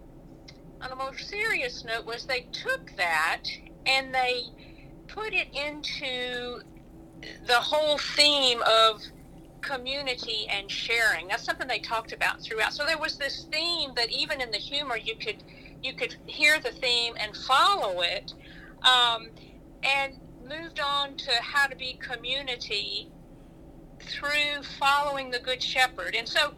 on 0.85 0.93
a 0.93 0.97
more 0.97 1.17
serious 1.17 1.85
note, 1.85 2.05
was 2.05 2.27
they 2.27 2.47
took 2.53 2.95
that 2.97 3.43
and 3.87 4.15
they 4.15 4.45
put 5.09 5.33
it 5.33 5.49
into 5.55 6.61
the 7.47 7.55
whole 7.55 7.99
theme 7.99 8.63
of 8.67 9.01
community 9.63 10.47
and 10.51 10.71
sharing. 10.71 11.29
That's 11.29 11.45
something 11.45 11.67
they 11.67 11.79
talked 11.79 12.13
about 12.13 12.43
throughout. 12.43 12.75
So 12.75 12.85
there 12.85 12.99
was 12.99 13.17
this 13.17 13.47
theme 13.51 13.93
that 13.97 14.13
even 14.13 14.41
in 14.41 14.51
the 14.51 14.59
humor 14.59 14.97
you 14.97 15.17
could 15.17 15.43
you 15.83 15.95
could 15.95 16.17
hear 16.27 16.59
the 16.61 16.71
theme 16.71 17.15
and 17.19 17.37
follow 17.37 18.01
it. 18.01 18.33
Um, 18.83 19.29
and 19.83 20.15
moved 20.49 20.81
on 20.81 21.17
to 21.17 21.31
how 21.41 21.67
to 21.67 21.77
be 21.77 21.99
community 22.01 23.09
through 24.01 24.63
following 24.79 25.31
the 25.31 25.39
good 25.39 25.63
shepherd 25.63 26.15
and 26.15 26.29
so 26.29 26.53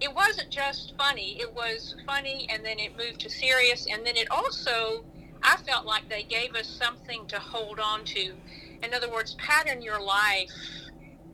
it 0.00 0.14
wasn't 0.14 0.50
just 0.50 0.92
funny 0.98 1.38
it 1.40 1.54
was 1.54 1.94
funny 2.06 2.46
and 2.50 2.64
then 2.64 2.78
it 2.78 2.92
moved 2.96 3.20
to 3.20 3.30
serious 3.30 3.86
and 3.90 4.04
then 4.06 4.16
it 4.16 4.28
also 4.30 5.04
i 5.42 5.56
felt 5.66 5.86
like 5.86 6.08
they 6.08 6.22
gave 6.22 6.54
us 6.54 6.66
something 6.66 7.26
to 7.26 7.38
hold 7.38 7.78
on 7.80 8.04
to. 8.04 8.32
In 8.82 8.92
other 8.94 9.10
words 9.10 9.34
pattern 9.38 9.80
your 9.82 10.00
life 10.00 10.50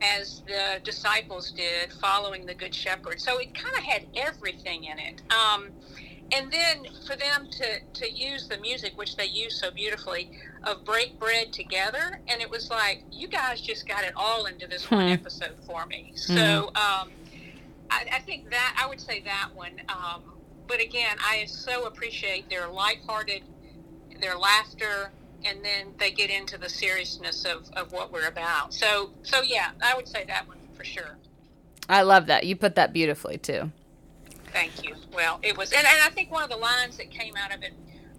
as 0.00 0.42
the 0.46 0.80
disciples 0.84 1.50
did 1.52 1.92
following 2.00 2.44
the 2.46 2.54
good 2.54 2.74
shepherd. 2.74 3.20
So 3.20 3.38
it 3.38 3.54
kind 3.54 3.74
of 3.78 3.84
had 3.84 4.06
everything 4.16 4.84
in 4.84 4.98
it. 4.98 5.22
Um, 5.32 5.68
and 6.34 6.50
then 6.50 6.86
for 7.06 7.14
them 7.14 7.48
to, 7.50 7.80
to 8.00 8.10
use 8.12 8.48
the 8.48 8.58
music 8.58 8.92
which 8.96 9.16
they 9.16 9.26
use 9.26 9.60
so 9.60 9.70
beautifully 9.70 10.30
of 10.64 10.84
break 10.84 11.18
bread 11.20 11.52
together 11.52 12.20
and 12.28 12.40
it 12.42 12.50
was 12.50 12.70
like 12.70 13.04
you 13.12 13.28
guys 13.28 13.60
just 13.60 13.86
got 13.86 14.02
it 14.04 14.12
all 14.16 14.46
into 14.46 14.66
this 14.66 14.90
one 14.90 15.06
Hmm. 15.06 15.12
episode 15.12 15.56
for 15.66 15.84
me. 15.86 16.12
So 16.14 16.70
um, 16.74 17.10
I, 17.92 18.16
I 18.16 18.18
think 18.20 18.50
that 18.50 18.76
i 18.82 18.86
would 18.86 19.00
say 19.00 19.20
that 19.20 19.50
one 19.54 19.80
um, 19.88 20.22
but 20.66 20.80
again 20.80 21.16
i 21.20 21.44
so 21.46 21.86
appreciate 21.86 22.48
their 22.48 22.68
lighthearted 22.68 23.42
their 24.20 24.36
laughter 24.36 25.10
and 25.44 25.64
then 25.64 25.88
they 25.98 26.10
get 26.12 26.30
into 26.30 26.56
the 26.56 26.68
seriousness 26.68 27.44
of, 27.44 27.68
of 27.72 27.92
what 27.92 28.12
we're 28.12 28.28
about 28.28 28.72
so 28.72 29.10
so 29.22 29.42
yeah 29.42 29.70
i 29.82 29.94
would 29.94 30.08
say 30.08 30.24
that 30.24 30.46
one 30.48 30.58
for 30.76 30.84
sure 30.84 31.16
I 31.88 32.02
love 32.02 32.26
that. 32.26 32.44
You 32.44 32.56
put 32.56 32.74
that 32.76 32.92
beautifully 32.92 33.38
too. 33.38 33.70
Thank 34.52 34.84
you. 34.84 34.94
Well, 35.12 35.40
it 35.42 35.56
was, 35.56 35.72
and, 35.72 35.86
and 35.86 36.02
I 36.02 36.10
think 36.10 36.30
one 36.30 36.42
of 36.42 36.50
the 36.50 36.56
lines 36.56 36.96
that 36.98 37.10
came 37.10 37.36
out 37.36 37.54
of 37.54 37.62
it 37.62 37.72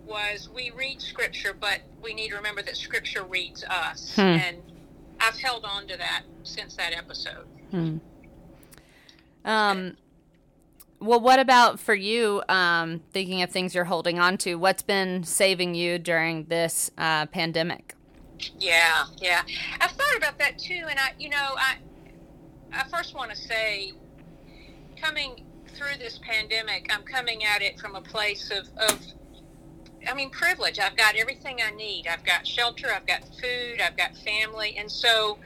was, 0.05 0.49
"We 0.53 0.71
read 0.71 1.01
Scripture, 1.01 1.55
but 1.59 1.81
we 2.01 2.13
need 2.13 2.29
to 2.29 2.35
remember 2.35 2.61
that 2.63 2.75
Scripture 2.75 3.23
reads 3.23 3.63
us." 3.63 4.15
Hmm. 4.15 4.21
And 4.21 4.57
I've 5.19 5.39
held 5.39 5.63
on 5.65 5.87
to 5.87 5.97
that 5.97 6.23
since 6.43 6.75
that 6.75 6.93
episode. 6.93 7.45
Um, 9.45 9.97
well, 10.99 11.19
what 11.19 11.39
about 11.39 11.79
for 11.79 11.93
you? 11.93 12.43
Um, 12.47 13.01
thinking 13.11 13.41
of 13.41 13.49
things 13.49 13.75
you're 13.75 13.83
holding 13.83 14.19
on 14.19 14.37
to, 14.39 14.55
what's 14.55 14.81
been 14.81 15.23
saving 15.23 15.75
you 15.75 15.99
during 15.99 16.45
this 16.45 16.91
uh, 16.97 17.25
pandemic? 17.25 17.95
Yeah, 18.57 19.05
yeah. 19.17 19.41
I've 19.79 19.91
thought 19.91 20.17
about 20.17 20.39
that 20.39 20.57
too, 20.57 20.85
and 20.89 20.97
I, 20.97 21.11
you 21.19 21.29
know, 21.29 21.55
I, 21.57 21.77
I 22.71 22.83
first 22.89 23.15
want 23.15 23.31
to 23.31 23.37
say, 23.37 23.93
coming 25.01 25.43
through 25.75 25.97
this 25.99 26.19
pandemic, 26.23 26.89
I'm 26.93 27.03
coming 27.03 27.43
at 27.43 27.61
it 27.61 27.79
from 27.79 27.95
a 27.95 28.01
place 28.01 28.51
of, 28.51 28.69
of, 28.77 28.99
I 30.07 30.13
mean, 30.13 30.29
privilege. 30.29 30.79
I've 30.79 30.95
got 30.95 31.15
everything 31.15 31.59
I 31.65 31.71
need. 31.71 32.07
I've 32.07 32.23
got 32.23 32.47
shelter. 32.47 32.87
I've 32.93 33.07
got 33.07 33.23
food. 33.41 33.81
I've 33.81 33.97
got 33.97 34.15
family, 34.17 34.75
and 34.77 34.89
so 34.89 35.37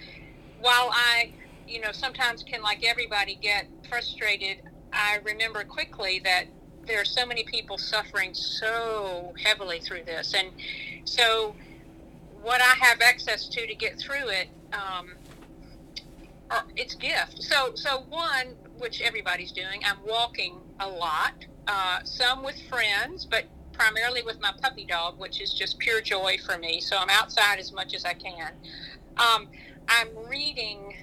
while 0.59 0.89
I, 0.91 1.33
you 1.67 1.81
know, 1.81 1.91
sometimes 1.91 2.43
can 2.43 2.61
like 2.61 2.85
everybody 2.85 3.35
get 3.41 3.67
frustrated, 3.89 4.57
I 4.93 5.19
remember 5.23 5.63
quickly 5.63 6.21
that 6.23 6.45
there 6.85 7.01
are 7.01 7.05
so 7.05 7.25
many 7.25 7.43
people 7.43 7.77
suffering 7.77 8.33
so 8.33 9.33
heavily 9.43 9.79
through 9.79 10.03
this, 10.05 10.33
and 10.33 10.49
so 11.03 11.55
what 12.41 12.61
I 12.61 12.75
have 12.85 13.01
access 13.01 13.47
to 13.49 13.67
to 13.67 13.75
get 13.75 13.99
through 13.99 14.29
it, 14.29 14.47
um, 14.73 15.15
are, 16.49 16.63
it's 16.75 16.95
gift. 16.95 17.43
So, 17.43 17.71
so 17.75 18.05
one, 18.09 18.55
which 18.77 19.01
everybody's 19.01 19.51
doing, 19.51 19.81
I'm 19.85 19.97
walking 20.05 20.55
a 20.79 20.87
lot. 20.87 21.33
Uh, 21.67 21.99
some 22.03 22.43
with 22.43 22.57
friends, 22.69 23.25
but 23.25 23.43
primarily 23.73 24.23
with 24.23 24.39
my 24.39 24.53
puppy 24.61 24.85
dog, 24.85 25.19
which 25.19 25.41
is 25.41 25.53
just 25.53 25.77
pure 25.79 26.01
joy 26.01 26.37
for 26.45 26.57
me. 26.57 26.79
So 26.79 26.97
I'm 26.97 27.09
outside 27.09 27.59
as 27.59 27.71
much 27.73 27.93
as 27.93 28.05
I 28.05 28.13
can. 28.13 28.53
Um, 29.17 29.47
I'm 29.89 30.09
reading 30.29 30.95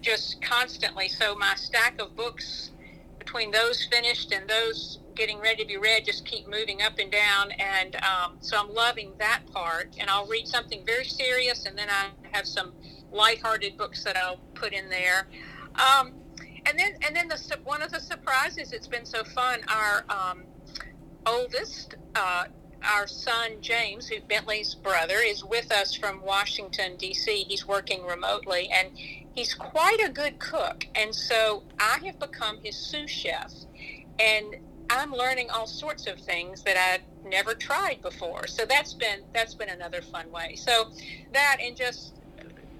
just 0.00 0.40
constantly. 0.42 1.08
So 1.08 1.34
my 1.34 1.54
stack 1.56 2.00
of 2.00 2.14
books 2.16 2.70
between 3.18 3.50
those 3.50 3.84
finished 3.90 4.32
and 4.32 4.48
those 4.48 5.00
getting 5.14 5.38
ready 5.40 5.62
to 5.62 5.68
be 5.68 5.76
read 5.76 6.04
just 6.04 6.24
keep 6.24 6.48
moving 6.48 6.80
up 6.80 6.98
and 6.98 7.10
down 7.10 7.50
and 7.58 7.96
um, 7.96 8.36
so 8.40 8.56
i'm 8.56 8.72
loving 8.72 9.12
that 9.18 9.40
part 9.52 9.88
and 9.98 10.08
i'll 10.08 10.26
read 10.26 10.46
something 10.46 10.86
very 10.86 11.04
serious 11.04 11.66
and 11.66 11.76
then 11.76 11.88
i 11.90 12.06
have 12.30 12.46
some 12.46 12.72
lighthearted 13.10 13.76
books 13.76 14.04
that 14.04 14.16
i'll 14.16 14.38
put 14.54 14.72
in 14.72 14.88
there 14.88 15.26
um, 15.74 16.12
and 16.66 16.78
then 16.78 16.92
and 17.04 17.14
then 17.14 17.28
the 17.28 17.58
one 17.64 17.82
of 17.82 17.90
the 17.90 18.00
surprises 18.00 18.72
it's 18.72 18.86
been 18.86 19.04
so 19.04 19.24
fun 19.24 19.58
our 19.68 20.04
um, 20.08 20.44
oldest 21.26 21.96
uh, 22.14 22.44
our 22.82 23.06
son 23.06 23.52
James, 23.60 24.08
who 24.08 24.20
Bentley's 24.28 24.74
brother, 24.74 25.16
is 25.16 25.44
with 25.44 25.72
us 25.72 25.94
from 25.94 26.22
Washington 26.22 26.96
D.C. 26.96 27.44
He's 27.48 27.66
working 27.66 28.04
remotely, 28.06 28.70
and 28.72 28.90
he's 29.38 29.54
quite 29.54 30.00
a 30.04 30.10
good 30.10 30.36
cook, 30.40 30.84
and 30.96 31.14
so 31.14 31.62
I 31.78 31.98
have 32.04 32.18
become 32.18 32.58
his 32.60 32.76
sous 32.76 33.08
chef, 33.08 33.52
and 34.18 34.56
I'm 34.90 35.12
learning 35.12 35.48
all 35.50 35.68
sorts 35.68 36.08
of 36.08 36.18
things 36.18 36.62
that 36.64 36.76
I'd 36.76 37.02
never 37.24 37.54
tried 37.54 38.02
before. 38.02 38.48
So 38.48 38.64
that's 38.64 38.94
been 38.94 39.20
that's 39.32 39.54
been 39.54 39.68
another 39.68 40.02
fun 40.02 40.28
way. 40.32 40.56
So 40.56 40.90
that 41.32 41.58
and 41.62 41.76
just 41.76 42.14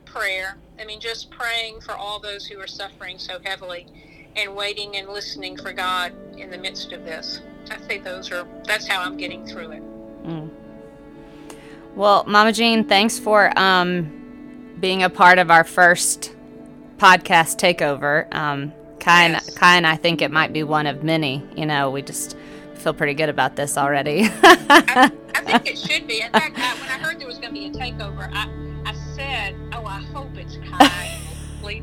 prayer. 0.04 0.56
I 0.80 0.84
mean, 0.84 0.98
just 0.98 1.30
praying 1.30 1.80
for 1.80 1.92
all 1.92 2.18
those 2.18 2.44
who 2.44 2.58
are 2.58 2.66
suffering 2.66 3.18
so 3.18 3.38
heavily, 3.44 3.86
and 4.34 4.56
waiting 4.56 4.96
and 4.96 5.08
listening 5.08 5.56
for 5.56 5.72
God 5.72 6.12
in 6.36 6.50
the 6.50 6.58
midst 6.58 6.90
of 6.90 7.04
this. 7.04 7.40
I 7.70 7.76
think 7.76 8.02
those 8.02 8.32
are 8.32 8.48
that's 8.64 8.88
how 8.88 9.00
I'm 9.00 9.16
getting 9.16 9.46
through 9.46 9.70
it. 9.72 9.82
Well, 11.94 12.24
Mama 12.26 12.52
Jean, 12.52 12.82
thanks 12.84 13.16
for 13.16 13.56
um, 13.56 14.74
being 14.80 15.04
a 15.04 15.10
part 15.10 15.38
of 15.38 15.52
our 15.52 15.62
first 15.62 16.34
podcast 16.98 17.56
takeover. 17.58 18.32
Um, 18.34 18.72
Kai, 19.00 19.28
Yes. 19.28 19.48
and, 19.48 19.56
Kai 19.56 19.76
and 19.76 19.86
I 19.86 19.96
think 19.96 20.20
it 20.22 20.30
might 20.30 20.52
be 20.52 20.62
one 20.64 20.86
of 20.86 21.02
many. 21.02 21.42
You 21.56 21.66
know, 21.66 21.90
we 21.90 22.02
just 22.02 22.36
feel 22.74 22.92
pretty 22.92 23.14
good 23.14 23.28
about 23.28 23.56
this 23.56 23.78
already. 23.78 24.22
I, 24.42 25.10
I 25.34 25.40
think 25.42 25.66
it 25.66 25.78
should 25.78 26.06
be. 26.06 26.20
In 26.20 26.32
fact, 26.32 26.58
I, 26.58 26.74
when 26.74 26.88
I 26.88 26.98
heard 27.04 27.18
there 27.20 27.26
was 27.28 27.38
going 27.38 27.54
to 27.54 27.60
be 27.60 27.66
a 27.66 27.70
takeover, 27.70 28.28
I, 28.32 28.48
I 28.84 28.94
said, 29.14 29.54
"Oh, 29.72 29.84
I 29.86 30.00
hope 30.12 30.36
it's 30.36 30.56
Kai." 30.68 31.14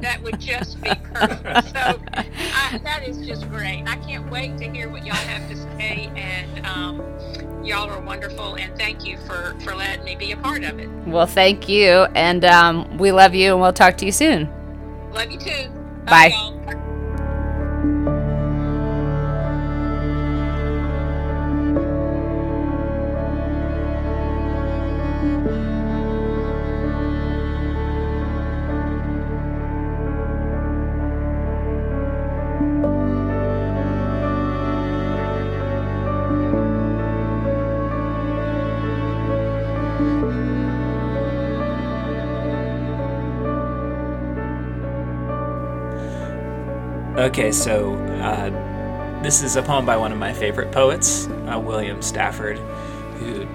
That 0.02 0.24
would 0.24 0.40
just 0.40 0.82
be 0.82 0.90
perfect. 1.14 1.68
So 1.68 2.02
I, 2.14 2.80
that 2.84 3.04
is 3.08 3.24
just 3.26 3.48
great. 3.52 3.84
I 3.86 3.98
can't 3.98 4.32
wait 4.32 4.58
to 4.58 4.64
hear 4.72 4.90
what 4.90 5.06
y'all 5.06 5.14
have 5.16 5.48
to 5.48 5.56
say, 5.56 6.10
and 6.16 6.66
um, 6.66 6.98
y'all 7.64 7.88
are 7.90 8.02
wonderful. 8.02 8.56
And 8.56 8.76
thank 8.80 9.06
you 9.06 9.18
for 9.28 9.56
for 9.64 9.76
letting 9.76 10.04
me 10.04 10.16
be 10.16 10.32
a 10.32 10.38
part 10.38 10.64
of 10.64 10.80
it. 10.80 10.90
well, 11.06 11.28
thank 11.28 11.70
you. 11.70 12.08
And 12.16 12.44
um, 12.46 12.98
we 12.98 13.12
love 13.12 13.36
you, 13.36 13.52
and 13.54 13.62
we'll 13.62 13.74
talk 13.74 13.96
to 13.98 14.06
you 14.08 14.12
soon. 14.12 14.50
Love 15.16 15.32
you 15.32 15.38
too. 15.38 15.70
Bye. 16.06 16.28
y'all. 16.28 16.85
Okay, 47.18 47.54
so 47.54 47.94
uh, 47.94 49.22
this 49.24 49.42
is 49.42 49.56
a 49.56 49.62
poem 49.62 49.86
by 49.86 49.96
one 49.96 50.12
of 50.12 50.18
my 50.18 50.34
favorite 50.34 50.74
poets, 50.74 51.28
uh, 51.28 51.58
William 51.58 52.02
Stafford, 52.02 52.58
who 53.20 53.48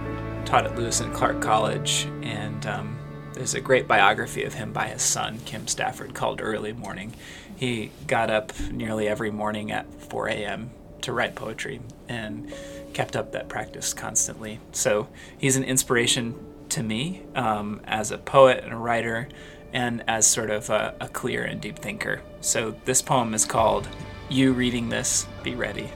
taught 0.46 0.64
at 0.64 0.78
Lewis 0.78 1.00
and 1.00 1.12
Clark 1.12 1.42
College, 1.42 2.08
and 2.22 2.64
um, 2.64 2.98
there's 3.34 3.52
a 3.52 3.60
great 3.60 3.86
biography 3.86 4.44
of 4.44 4.54
him 4.54 4.72
by 4.72 4.86
his 4.86 5.02
son, 5.02 5.40
Kim 5.44 5.68
Stafford, 5.68 6.14
called 6.14 6.40
Early 6.40 6.72
Morning. 6.72 7.12
He 7.54 7.90
got 8.06 8.30
up 8.30 8.58
nearly 8.70 9.06
every 9.06 9.30
morning 9.30 9.70
at 9.70 9.92
4 10.04 10.28
a.m. 10.28 10.70
to 11.02 11.12
write 11.12 11.34
poetry 11.34 11.82
and 12.08 12.50
kept 12.94 13.14
up 13.14 13.32
that 13.32 13.50
practice 13.50 13.92
constantly. 13.92 14.58
So 14.72 15.08
he's 15.36 15.56
an 15.56 15.64
inspiration 15.64 16.34
to 16.70 16.82
me 16.82 17.24
um, 17.34 17.82
as 17.84 18.10
a 18.10 18.16
poet 18.16 18.64
and 18.64 18.72
a 18.72 18.78
writer 18.78 19.28
and 19.72 20.02
as 20.08 20.26
sort 20.26 20.50
of 20.50 20.70
a, 20.70 20.94
a 21.00 21.08
clear 21.08 21.44
and 21.44 21.60
deep 21.60 21.78
thinker. 21.78 22.22
So 22.40 22.76
this 22.84 23.02
poem 23.02 23.34
is 23.34 23.44
called 23.44 23.88
You 24.28 24.52
Reading 24.52 24.88
This, 24.88 25.26
Be 25.42 25.54
Ready. 25.54 25.90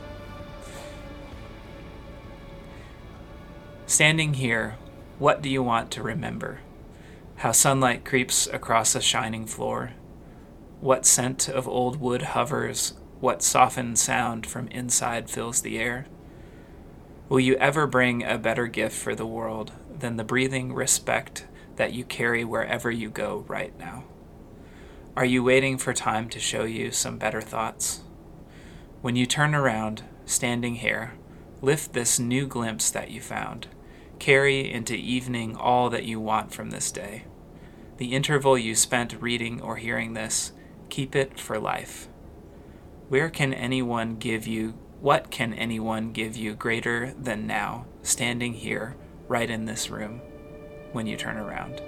Standing 3.87 4.35
here, 4.35 4.77
what 5.19 5.43
do 5.43 5.49
you 5.49 5.63
want 5.63 5.91
to 5.93 6.03
remember? 6.03 6.61
How 7.37 7.53
sunlight 7.53 8.05
creeps 8.05 8.47
across 8.47 8.95
a 8.95 9.01
shining 9.01 9.47
floor? 9.47 9.93
What 10.81 11.07
scent 11.07 11.49
of 11.49 11.69
old 11.69 12.01
wood 12.01 12.23
hovers? 12.23 12.95
What 13.21 13.43
softened 13.43 13.99
sound 13.99 14.47
from 14.47 14.69
inside 14.69 15.31
fills 15.31 15.63
the 15.63 15.79
air? 15.79 16.07
Will 17.29 17.41
you 17.41 17.55
ever 17.57 17.87
bring 17.87 18.23
a 18.23 18.39
better 18.39 18.67
gift 18.67 18.97
for 18.97 19.15
the 19.15 19.27
world 19.27 19.73
than 19.99 20.17
the 20.17 20.25
breathing 20.25 20.75
respect 20.75 21.47
that 21.77 21.93
you 21.93 22.05
carry 22.05 22.45
wherever 22.45 22.91
you 22.91 23.11
go 23.11 23.45
right 23.49 23.77
now? 23.79 24.05
Are 25.17 25.25
you 25.25 25.45
waiting 25.45 25.79
for 25.79 25.93
time 25.93 26.29
to 26.31 26.41
show 26.41 26.65
you 26.65 26.91
some 26.91 27.19
better 27.19 27.41
thoughts? 27.41 28.01
When 29.01 29.17
you 29.17 29.27
turn 29.27 29.55
around, 29.55 30.03
standing 30.25 30.77
here, 30.77 31.15
lift 31.61 31.93
this 31.93 32.19
new 32.19 32.47
glimpse 32.47 32.91
that 32.91 33.11
you 33.11 33.21
found. 33.21 33.69
Carry 34.19 34.71
into 34.73 34.95
evening 34.95 35.57
all 35.57 35.91
that 35.91 36.05
you 36.05 36.19
want 36.19 36.53
from 36.53 36.71
this 36.71 36.91
day. 36.91 37.25
The 37.99 38.13
interval 38.13 38.59
you 38.59 38.75
spent 38.75 39.21
reading 39.21 39.61
or 39.61 39.77
hearing 39.77 40.15
this, 40.15 40.53
keep 40.89 41.15
it 41.15 41.39
for 41.39 41.59
life. 41.59 42.09
Where 43.09 43.31
can 43.31 43.55
anyone 43.55 44.17
give 44.17 44.47
you, 44.47 44.75
what 45.01 45.31
can 45.31 45.55
anyone 45.55 46.13
give 46.13 46.37
you 46.37 46.55
greater 46.55 47.15
than 47.17 47.47
now, 47.47 47.87
standing 48.03 48.55
here, 48.55 48.97
right 49.29 49.49
in 49.49 49.67
this 49.67 49.91
room, 49.91 50.23
when 50.95 51.09
you 51.09 51.17
turn 51.17 51.37
around? 51.37 51.81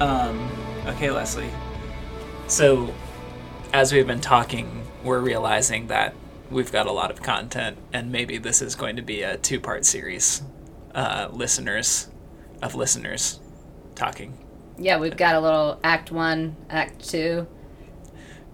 Um, 0.00 0.50
okay, 0.88 1.10
Leslie. 1.10 1.50
So, 2.56 2.94
as 3.74 3.92
we've 3.92 4.06
been 4.06 4.22
talking, 4.22 4.86
we're 5.04 5.20
realizing 5.20 5.88
that 5.88 6.14
we've 6.50 6.72
got 6.72 6.86
a 6.86 6.90
lot 6.90 7.10
of 7.10 7.22
content, 7.22 7.76
and 7.92 8.10
maybe 8.10 8.38
this 8.38 8.62
is 8.62 8.74
going 8.74 8.96
to 8.96 9.02
be 9.02 9.20
a 9.20 9.36
two 9.36 9.60
part 9.60 9.84
series. 9.84 10.40
Uh, 10.94 11.28
listeners 11.30 12.08
of 12.62 12.74
listeners 12.74 13.40
talking. 13.94 14.38
Yeah, 14.78 14.98
we've 14.98 15.18
got 15.18 15.34
a 15.34 15.40
little 15.40 15.78
Act 15.84 16.10
One, 16.10 16.56
Act 16.70 17.06
Two. 17.06 17.46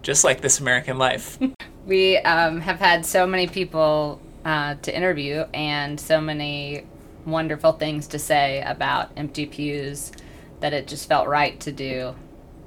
Just 0.01 0.25
like 0.25 0.41
This 0.41 0.59
American 0.59 0.97
Life. 0.97 1.39
We 1.85 2.17
um, 2.17 2.59
have 2.59 2.79
had 2.79 3.05
so 3.05 3.25
many 3.25 3.47
people 3.47 4.21
uh, 4.43 4.75
to 4.81 4.93
interview 4.93 5.45
and 5.53 5.97
so 5.97 6.19
many 6.19 6.85
wonderful 7.25 7.71
things 7.71 8.07
to 8.07 8.19
say 8.19 8.61
about 8.65 9.11
empty 9.15 9.45
pews 9.45 10.11
that 10.59 10.73
it 10.73 10.87
just 10.87 11.07
felt 11.07 11.29
right 11.29 11.57
to 11.61 11.71
do 11.71 12.15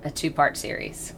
a 0.06 0.10
two 0.10 0.30
part 0.30 0.56
series. 0.56 1.12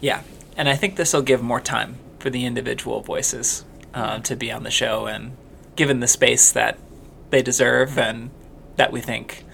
Yeah, 0.00 0.22
and 0.56 0.68
I 0.68 0.76
think 0.76 0.96
this 0.96 1.12
will 1.12 1.22
give 1.22 1.42
more 1.42 1.60
time 1.60 1.96
for 2.18 2.30
the 2.30 2.44
individual 2.44 3.00
voices 3.00 3.64
uh, 3.92 4.20
to 4.20 4.36
be 4.36 4.52
on 4.52 4.62
the 4.62 4.70
show 4.70 5.06
and 5.06 5.36
given 5.76 6.00
the 6.00 6.06
space 6.06 6.52
that 6.52 6.78
they 7.30 7.42
deserve 7.42 7.98
and 7.98 8.30
that 8.76 8.92
we 8.92 9.00
think, 9.00 9.44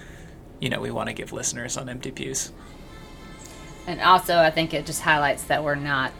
you 0.59 0.69
know, 0.69 0.79
we 0.79 0.91
want 0.91 1.07
to 1.07 1.13
give 1.13 1.31
listeners 1.33 1.77
on 1.77 1.89
Empty 1.89 2.11
Pews. 2.11 2.51
And 3.87 3.99
also, 4.01 4.37
I 4.37 4.51
think 4.51 4.73
it 4.73 4.85
just 4.85 5.01
highlights 5.01 5.43
that 5.45 5.63
we're 5.63 5.75
not 5.75 6.11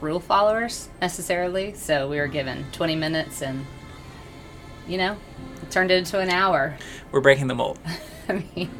rule 0.00 0.20
followers 0.20 0.88
necessarily. 1.00 1.74
So 1.74 2.08
we 2.08 2.18
were 2.18 2.26
given 2.26 2.66
20 2.72 2.96
minutes 2.96 3.42
and, 3.42 3.64
you 4.86 4.98
know, 4.98 5.16
it 5.62 5.70
turned 5.70 5.90
into 5.90 6.18
an 6.18 6.28
hour. 6.28 6.76
We're 7.10 7.20
breaking 7.20 7.46
the 7.46 7.54
mold. 7.54 7.78
I 8.28 8.44
mean, 8.54 8.70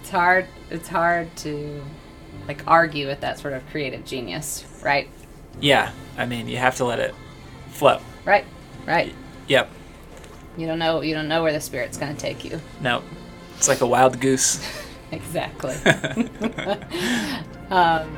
it's 0.00 0.10
hard. 0.10 0.46
It's 0.70 0.88
hard 0.88 1.34
to 1.38 1.82
like 2.46 2.62
argue 2.66 3.06
with 3.06 3.20
that 3.20 3.38
sort 3.38 3.54
of 3.54 3.66
creative 3.70 4.04
genius, 4.04 4.64
right? 4.82 5.08
Yeah, 5.60 5.92
I 6.16 6.26
mean, 6.26 6.48
you 6.48 6.56
have 6.56 6.76
to 6.76 6.84
let 6.84 6.98
it 6.98 7.14
flow. 7.68 8.00
Right, 8.24 8.44
right. 8.86 9.14
Yep. 9.48 9.70
You 10.56 10.66
don't 10.66 10.78
know. 10.78 11.00
You 11.00 11.14
don't 11.14 11.28
know 11.28 11.42
where 11.42 11.52
the 11.52 11.60
spirit's 11.60 11.96
going 11.96 12.14
to 12.14 12.20
take 12.20 12.44
you. 12.44 12.60
No, 12.80 13.02
it's 13.56 13.68
like 13.68 13.80
a 13.80 13.86
wild 13.86 14.20
goose. 14.20 14.60
Exactly. 15.12 15.74
um, 17.70 18.16